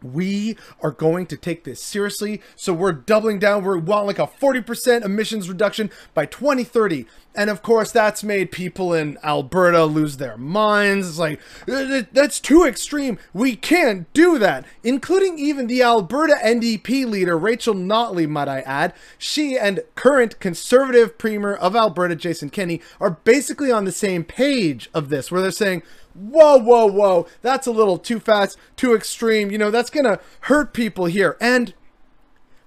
we 0.03 0.57
are 0.83 0.91
going 0.91 1.27
to 1.27 1.37
take 1.37 1.65
this 1.65 1.83
seriously. 1.83 2.43
So 2.57 2.73
we're 2.73 2.93
doubling 2.93 3.39
down. 3.39 3.65
We 3.65 3.79
want 3.79 4.07
like 4.07 4.19
a 4.19 4.27
40% 4.27 5.05
emissions 5.05 5.49
reduction 5.49 5.91
by 6.13 6.27
2030. 6.27 7.07
And 7.35 7.51
of 7.51 7.63
course, 7.63 7.91
that's 7.91 8.23
made 8.23 8.53
people 8.53 8.95
in 8.95 9.19
Alberta 9.25 9.85
lose 9.87 10.19
their 10.19 10.37
minds. 10.37 11.09
It's 11.09 11.19
like, 11.19 11.41
uh, 11.69 12.03
that's 12.13 12.39
too 12.39 12.65
extreme. 12.65 13.19
We 13.33 13.57
can't 13.57 14.13
do 14.13 14.39
that. 14.39 14.65
Including 14.85 15.39
even 15.39 15.67
the 15.67 15.83
Alberta 15.83 16.35
NDP 16.35 17.07
leader, 17.07 17.37
Rachel 17.37 17.75
Notley, 17.75 18.29
might 18.29 18.47
I 18.47 18.61
add. 18.61 18.95
She 19.19 19.59
and 19.59 19.81
current 19.97 20.39
conservative 20.39 21.19
premier 21.19 21.55
of 21.55 21.75
Alberta, 21.75 22.15
Jason 22.15 22.51
Kenney, 22.51 22.81
are 23.01 23.11
basically 23.11 23.73
on 23.73 23.85
the 23.85 23.93
same 23.93 24.23
page 24.23 24.89
of 24.95 25.09
this, 25.09 25.33
where 25.33 25.43
they're 25.43 25.51
saying, 25.51 25.83
whoa, 26.15 26.57
whoa, 26.59 26.87
whoa, 26.87 27.27
that's 27.43 27.67
a 27.67 27.73
little 27.73 27.99
too 27.99 28.21
fast, 28.21 28.57
too 28.77 28.95
extreme. 28.95 29.51
You 29.51 29.59
know, 29.59 29.73
that's 29.73 29.91
going 29.91 30.05
to 30.05 30.21
hurt 30.43 30.73
people 30.73 31.07
here. 31.07 31.37
And 31.41 31.75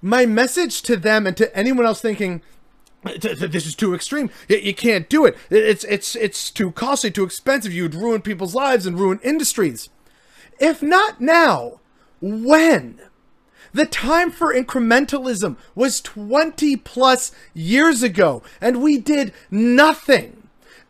my 0.02 0.26
message 0.26 0.82
to 0.84 0.98
them 0.98 1.26
and 1.26 1.38
to 1.38 1.56
anyone 1.58 1.86
else 1.86 2.02
thinking, 2.02 2.42
this 3.20 3.66
is 3.66 3.76
too 3.76 3.94
extreme. 3.94 4.30
You 4.48 4.74
can't 4.74 5.10
do 5.10 5.26
it. 5.26 5.38
It's 5.50 5.84
it's 5.86 6.16
it's 6.16 6.52
too 6.52 6.72
costly, 6.72 7.12
too 7.12 7.24
expensive. 7.24 7.74
You'd 7.74 7.96
ruin 7.96 8.22
people's 8.22 8.56
lives 8.56 8.86
and 8.86 9.00
ruin 9.00 9.20
industries. 9.24 9.90
If 10.60 10.82
not 10.82 11.22
now, 11.22 11.80
when? 12.22 13.00
The 13.74 13.86
time 13.86 14.32
for 14.32 14.54
incrementalism 14.54 15.58
was 15.76 16.02
20 16.02 16.78
plus 16.78 17.32
years 17.54 18.02
ago, 18.02 18.42
and 18.60 18.82
we 18.82 18.98
did 18.98 19.34
nothing. 19.52 20.48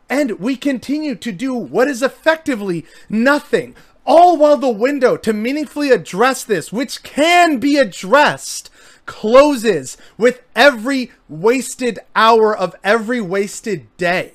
And 0.08 0.40
we 0.40 0.56
continue 0.56 1.14
to 1.16 1.32
do 1.32 1.52
what 1.52 1.88
is 1.88 2.02
effectively 2.02 2.86
nothing, 3.10 3.76
all 4.06 4.38
while 4.38 4.56
the 4.56 4.70
window 4.70 5.18
to 5.18 5.34
meaningfully 5.34 5.90
address 5.90 6.44
this, 6.44 6.72
which 6.72 7.02
can 7.02 7.58
be 7.58 7.76
addressed, 7.76 8.70
closes 9.08 9.96
with 10.16 10.42
every 10.54 11.10
wasted 11.28 11.98
hour 12.14 12.56
of 12.56 12.76
every 12.84 13.20
wasted 13.20 13.88
day. 13.96 14.34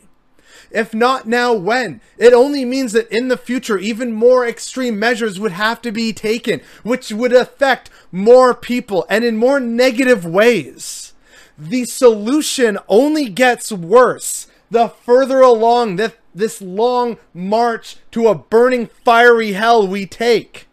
If 0.71 0.93
not 0.93 1.27
now, 1.27 1.53
when? 1.53 2.01
It 2.17 2.33
only 2.33 2.65
means 2.65 2.91
that 2.93 3.09
in 3.15 3.27
the 3.27 3.37
future, 3.37 3.77
even 3.77 4.11
more 4.11 4.45
extreme 4.45 4.97
measures 4.97 5.39
would 5.39 5.51
have 5.51 5.81
to 5.83 5.91
be 5.91 6.11
taken, 6.11 6.59
which 6.81 7.11
would 7.11 7.31
affect 7.31 7.91
more 8.11 8.55
people 8.55 9.05
and 9.07 9.23
in 9.23 9.37
more 9.37 9.59
negative 9.59 10.25
ways. 10.25 11.13
The 11.57 11.85
solution 11.85 12.79
only 12.89 13.29
gets 13.29 13.71
worse 13.71 14.47
the 14.71 14.87
further 14.87 15.41
along 15.41 15.97
this, 15.97 16.13
this 16.33 16.59
long 16.59 17.17
march 17.31 17.97
to 18.09 18.27
a 18.27 18.35
burning 18.35 18.87
fiery 19.05 19.51
hell 19.51 19.87
we 19.87 20.07
take. 20.07 20.67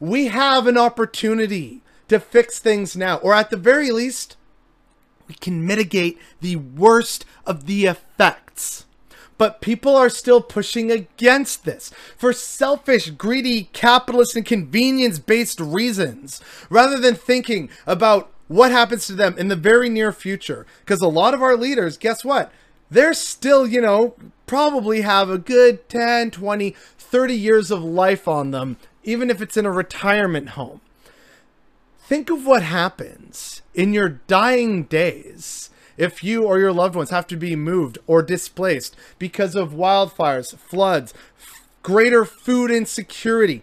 We 0.00 0.28
have 0.28 0.66
an 0.66 0.78
opportunity 0.78 1.82
to 2.08 2.18
fix 2.18 2.58
things 2.58 2.96
now, 2.96 3.16
or 3.18 3.34
at 3.34 3.50
the 3.50 3.56
very 3.56 3.90
least, 3.90 4.36
we 5.28 5.34
can 5.34 5.66
mitigate 5.66 6.18
the 6.40 6.56
worst 6.56 7.24
of 7.46 7.66
the 7.66 7.86
effects. 7.86 8.86
But 9.36 9.60
people 9.60 9.94
are 9.94 10.08
still 10.08 10.42
pushing 10.42 10.90
against 10.90 11.64
this 11.64 11.92
for 12.16 12.32
selfish, 12.32 13.10
greedy, 13.10 13.70
capitalist, 13.72 14.34
and 14.34 14.44
convenience 14.44 15.20
based 15.20 15.60
reasons, 15.60 16.40
rather 16.68 16.98
than 16.98 17.14
thinking 17.14 17.70
about 17.86 18.32
what 18.48 18.72
happens 18.72 19.06
to 19.06 19.12
them 19.12 19.36
in 19.38 19.48
the 19.48 19.54
very 19.54 19.88
near 19.88 20.10
future. 20.10 20.66
Because 20.80 21.00
a 21.00 21.08
lot 21.08 21.34
of 21.34 21.42
our 21.42 21.56
leaders, 21.56 21.96
guess 21.96 22.24
what? 22.24 22.50
They're 22.90 23.14
still, 23.14 23.66
you 23.66 23.80
know, 23.80 24.14
probably 24.46 25.02
have 25.02 25.30
a 25.30 25.38
good 25.38 25.88
10, 25.88 26.32
20, 26.32 26.74
30 26.98 27.34
years 27.34 27.70
of 27.70 27.84
life 27.84 28.26
on 28.26 28.50
them, 28.50 28.76
even 29.04 29.30
if 29.30 29.40
it's 29.40 29.56
in 29.56 29.66
a 29.66 29.70
retirement 29.70 30.50
home. 30.50 30.80
Think 32.08 32.30
of 32.30 32.46
what 32.46 32.62
happens 32.62 33.60
in 33.74 33.92
your 33.92 34.08
dying 34.08 34.84
days 34.84 35.68
if 35.98 36.24
you 36.24 36.44
or 36.44 36.58
your 36.58 36.72
loved 36.72 36.94
ones 36.94 37.10
have 37.10 37.26
to 37.26 37.36
be 37.36 37.54
moved 37.54 37.98
or 38.06 38.22
displaced 38.22 38.96
because 39.18 39.54
of 39.54 39.74
wildfires, 39.74 40.56
floods, 40.56 41.12
greater 41.82 42.24
food 42.24 42.70
insecurity, 42.70 43.62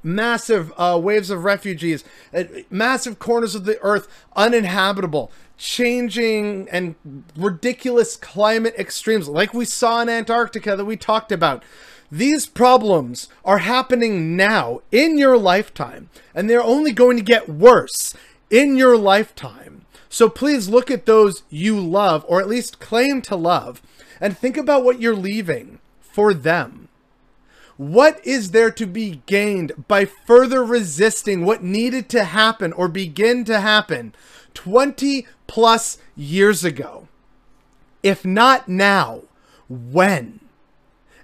massive 0.00 0.72
uh, 0.76 0.96
waves 1.02 1.28
of 1.28 1.42
refugees, 1.42 2.04
uh, 2.32 2.44
massive 2.70 3.18
corners 3.18 3.56
of 3.56 3.64
the 3.64 3.80
earth 3.80 4.06
uninhabitable, 4.36 5.32
changing 5.58 6.68
and 6.70 6.94
ridiculous 7.36 8.14
climate 8.14 8.76
extremes 8.78 9.26
like 9.26 9.52
we 9.52 9.64
saw 9.64 10.02
in 10.02 10.08
Antarctica 10.08 10.76
that 10.76 10.84
we 10.84 10.96
talked 10.96 11.32
about. 11.32 11.64
These 12.10 12.46
problems 12.46 13.28
are 13.44 13.58
happening 13.58 14.36
now 14.36 14.80
in 14.92 15.18
your 15.18 15.36
lifetime, 15.36 16.08
and 16.34 16.48
they're 16.48 16.62
only 16.62 16.92
going 16.92 17.16
to 17.16 17.22
get 17.22 17.48
worse 17.48 18.14
in 18.50 18.76
your 18.76 18.96
lifetime. 18.96 19.86
So 20.08 20.28
please 20.28 20.68
look 20.68 20.90
at 20.90 21.06
those 21.06 21.42
you 21.50 21.78
love, 21.80 22.24
or 22.28 22.40
at 22.40 22.48
least 22.48 22.80
claim 22.80 23.22
to 23.22 23.36
love, 23.36 23.82
and 24.20 24.36
think 24.36 24.56
about 24.56 24.84
what 24.84 25.00
you're 25.00 25.16
leaving 25.16 25.78
for 26.00 26.32
them. 26.32 26.88
What 27.76 28.24
is 28.24 28.52
there 28.52 28.70
to 28.70 28.86
be 28.86 29.20
gained 29.26 29.84
by 29.86 30.06
further 30.06 30.64
resisting 30.64 31.44
what 31.44 31.62
needed 31.62 32.08
to 32.10 32.24
happen 32.24 32.72
or 32.72 32.88
begin 32.88 33.44
to 33.44 33.60
happen 33.60 34.14
20 34.54 35.26
plus 35.46 35.98
years 36.16 36.64
ago? 36.64 37.08
If 38.02 38.24
not 38.24 38.68
now, 38.68 39.22
when? 39.68 40.40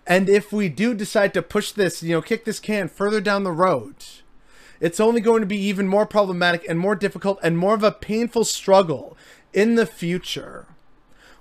And 0.06 0.28
if 0.28 0.52
we 0.52 0.68
do 0.68 0.94
decide 0.94 1.32
to 1.34 1.42
push 1.42 1.72
this, 1.72 2.02
you 2.02 2.12
know, 2.12 2.22
kick 2.22 2.44
this 2.44 2.58
can 2.58 2.88
further 2.88 3.20
down 3.20 3.44
the 3.44 3.52
road, 3.52 3.94
it's 4.80 5.00
only 5.00 5.20
going 5.20 5.40
to 5.40 5.46
be 5.46 5.58
even 5.58 5.86
more 5.86 6.06
problematic 6.06 6.64
and 6.68 6.78
more 6.78 6.96
difficult 6.96 7.38
and 7.42 7.56
more 7.56 7.74
of 7.74 7.84
a 7.84 7.92
painful 7.92 8.44
struggle 8.44 9.16
in 9.52 9.76
the 9.76 9.86
future. 9.86 10.66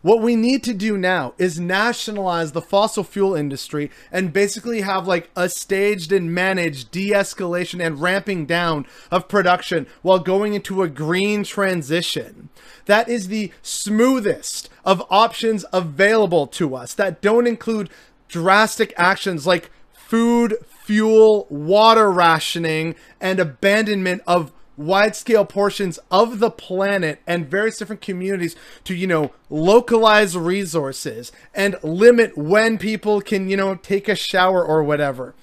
What 0.04 0.22
we 0.22 0.36
need 0.36 0.64
to 0.64 0.74
do 0.74 0.98
now 0.98 1.36
is 1.38 1.60
nationalize 1.60 2.54
the 2.54 2.62
fossil 2.62 3.04
fuel 3.04 3.36
industry 3.36 3.92
and 4.12 4.34
basically 4.34 4.82
have 4.82 5.08
like 5.08 5.30
a 5.36 5.48
staged 5.48 6.12
and 6.12 6.34
managed 6.34 6.90
de-escalation 6.90 7.86
and 7.86 8.02
ramping 8.02 8.48
down 8.48 8.88
of 9.12 9.28
production 9.28 9.86
while 10.02 10.18
going 10.18 10.56
into 10.56 10.82
a 10.82 10.90
green 10.90 11.44
transition. 11.44 12.50
That 12.86 13.10
is 13.10 13.28
the 13.28 13.52
smoothest 13.62 14.70
of 14.84 15.04
options 15.12 15.66
available 15.72 16.48
to 16.48 16.76
us 16.76 16.96
that 16.96 17.22
don't 17.22 17.46
include 17.46 17.92
drastic 18.32 18.94
actions 18.98 19.46
like 19.46 19.70
food, 19.94 20.56
fuel, 20.84 21.46
water 21.50 22.12
rationing, 22.12 22.96
and 23.20 23.40
abandonment 23.40 24.24
of 24.26 24.52
wide 24.78 25.16
scale 25.16 25.46
portions 25.46 26.00
of 26.10 26.40
the 26.40 26.50
planet 26.50 27.22
and 27.28 27.50
various 27.50 27.78
different 27.78 28.02
communities 28.02 28.56
to, 28.84 28.96
you 28.96 29.06
know, 29.06 29.32
localize 29.50 30.36
resources 30.36 31.32
and 31.54 31.76
limit 31.84 32.38
when 32.38 32.78
people 32.78 33.22
can, 33.22 33.50
you 33.50 33.58
know, 33.58 33.76
take 33.76 34.08
a 34.08 34.16
shower 34.16 34.66
or 34.66 34.84
whatever. 34.84 35.36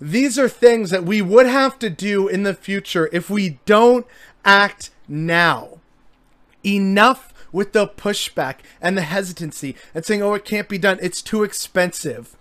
These 0.00 0.38
are 0.38 0.48
things 0.48 0.90
that 0.90 1.04
we 1.04 1.20
would 1.20 1.46
have 1.46 1.78
to 1.80 1.90
do 1.90 2.26
in 2.26 2.42
the 2.42 2.54
future 2.54 3.08
if 3.12 3.28
we 3.28 3.60
don't 3.66 4.06
act 4.44 4.90
now. 5.06 5.78
Enough 6.64 7.29
with 7.52 7.72
the 7.72 7.86
pushback 7.86 8.56
and 8.80 8.96
the 8.96 9.02
hesitancy 9.02 9.76
and 9.94 10.04
saying, 10.04 10.22
oh, 10.22 10.34
it 10.34 10.44
can't 10.44 10.68
be 10.68 10.78
done. 10.78 10.98
It's 11.00 11.22
too 11.22 11.42
expensive. 11.42 12.36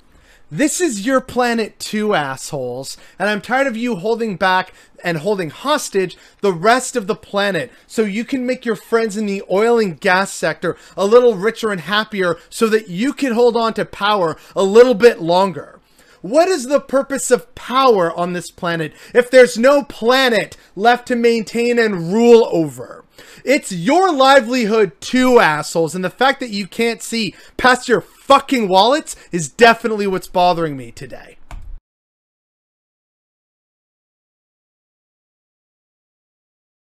This 0.52 0.82
is 0.82 1.06
your 1.06 1.22
planet 1.22 1.78
too, 1.78 2.16
assholes. 2.16 2.98
And 3.20 3.30
I'm 3.30 3.42
tired 3.42 3.68
of 3.68 3.78
you 3.78 3.98
holding 3.98 4.36
back 4.36 4.74
and 5.04 5.20
holding 5.20 5.52
hostage 5.52 6.18
the 6.42 6.52
rest 6.52 6.96
of 6.96 7.06
the 7.06 7.16
planet 7.16 7.72
so 7.86 8.02
you 8.02 8.26
can 8.26 8.48
make 8.48 8.66
your 8.66 8.76
friends 8.76 9.16
in 9.16 9.28
the 9.28 9.44
oil 9.52 9.78
and 9.80 10.00
gas 10.00 10.34
sector 10.34 10.76
a 10.98 11.06
little 11.06 11.36
richer 11.36 11.72
and 11.72 11.82
happier 11.82 12.38
so 12.50 12.68
that 12.68 12.88
you 12.88 13.14
can 13.14 13.34
hold 13.34 13.56
on 13.56 13.76
to 13.76 13.86
power 13.86 14.38
a 14.56 14.64
little 14.64 14.96
bit 14.96 15.22
longer. 15.22 15.80
What 16.22 16.50
is 16.50 16.66
the 16.66 16.82
purpose 16.82 17.32
of 17.32 17.54
power 17.56 18.12
on 18.12 18.34
this 18.34 18.52
planet 18.52 18.94
if 19.14 19.30
there's 19.30 19.58
no 19.58 19.84
planet 19.84 20.58
left 20.76 21.08
to 21.10 21.16
maintain 21.16 21.80
and 21.80 22.12
rule 22.12 22.50
over? 22.52 23.06
It's 23.50 23.72
your 23.72 24.14
livelihood 24.14 25.02
too, 25.02 25.40
assholes, 25.40 25.96
and 25.96 26.06
the 26.06 26.12
fact 26.12 26.40
that 26.40 26.52
you 26.52 26.68
can't 26.68 27.02
see 27.02 27.34
past 27.58 27.90
your 27.90 28.00
fucking 28.00 28.68
wallets 28.68 29.16
is 29.32 29.50
definitely 29.50 30.06
what's 30.06 30.28
bothering 30.28 30.78
me 30.78 30.92
today. 30.92 31.39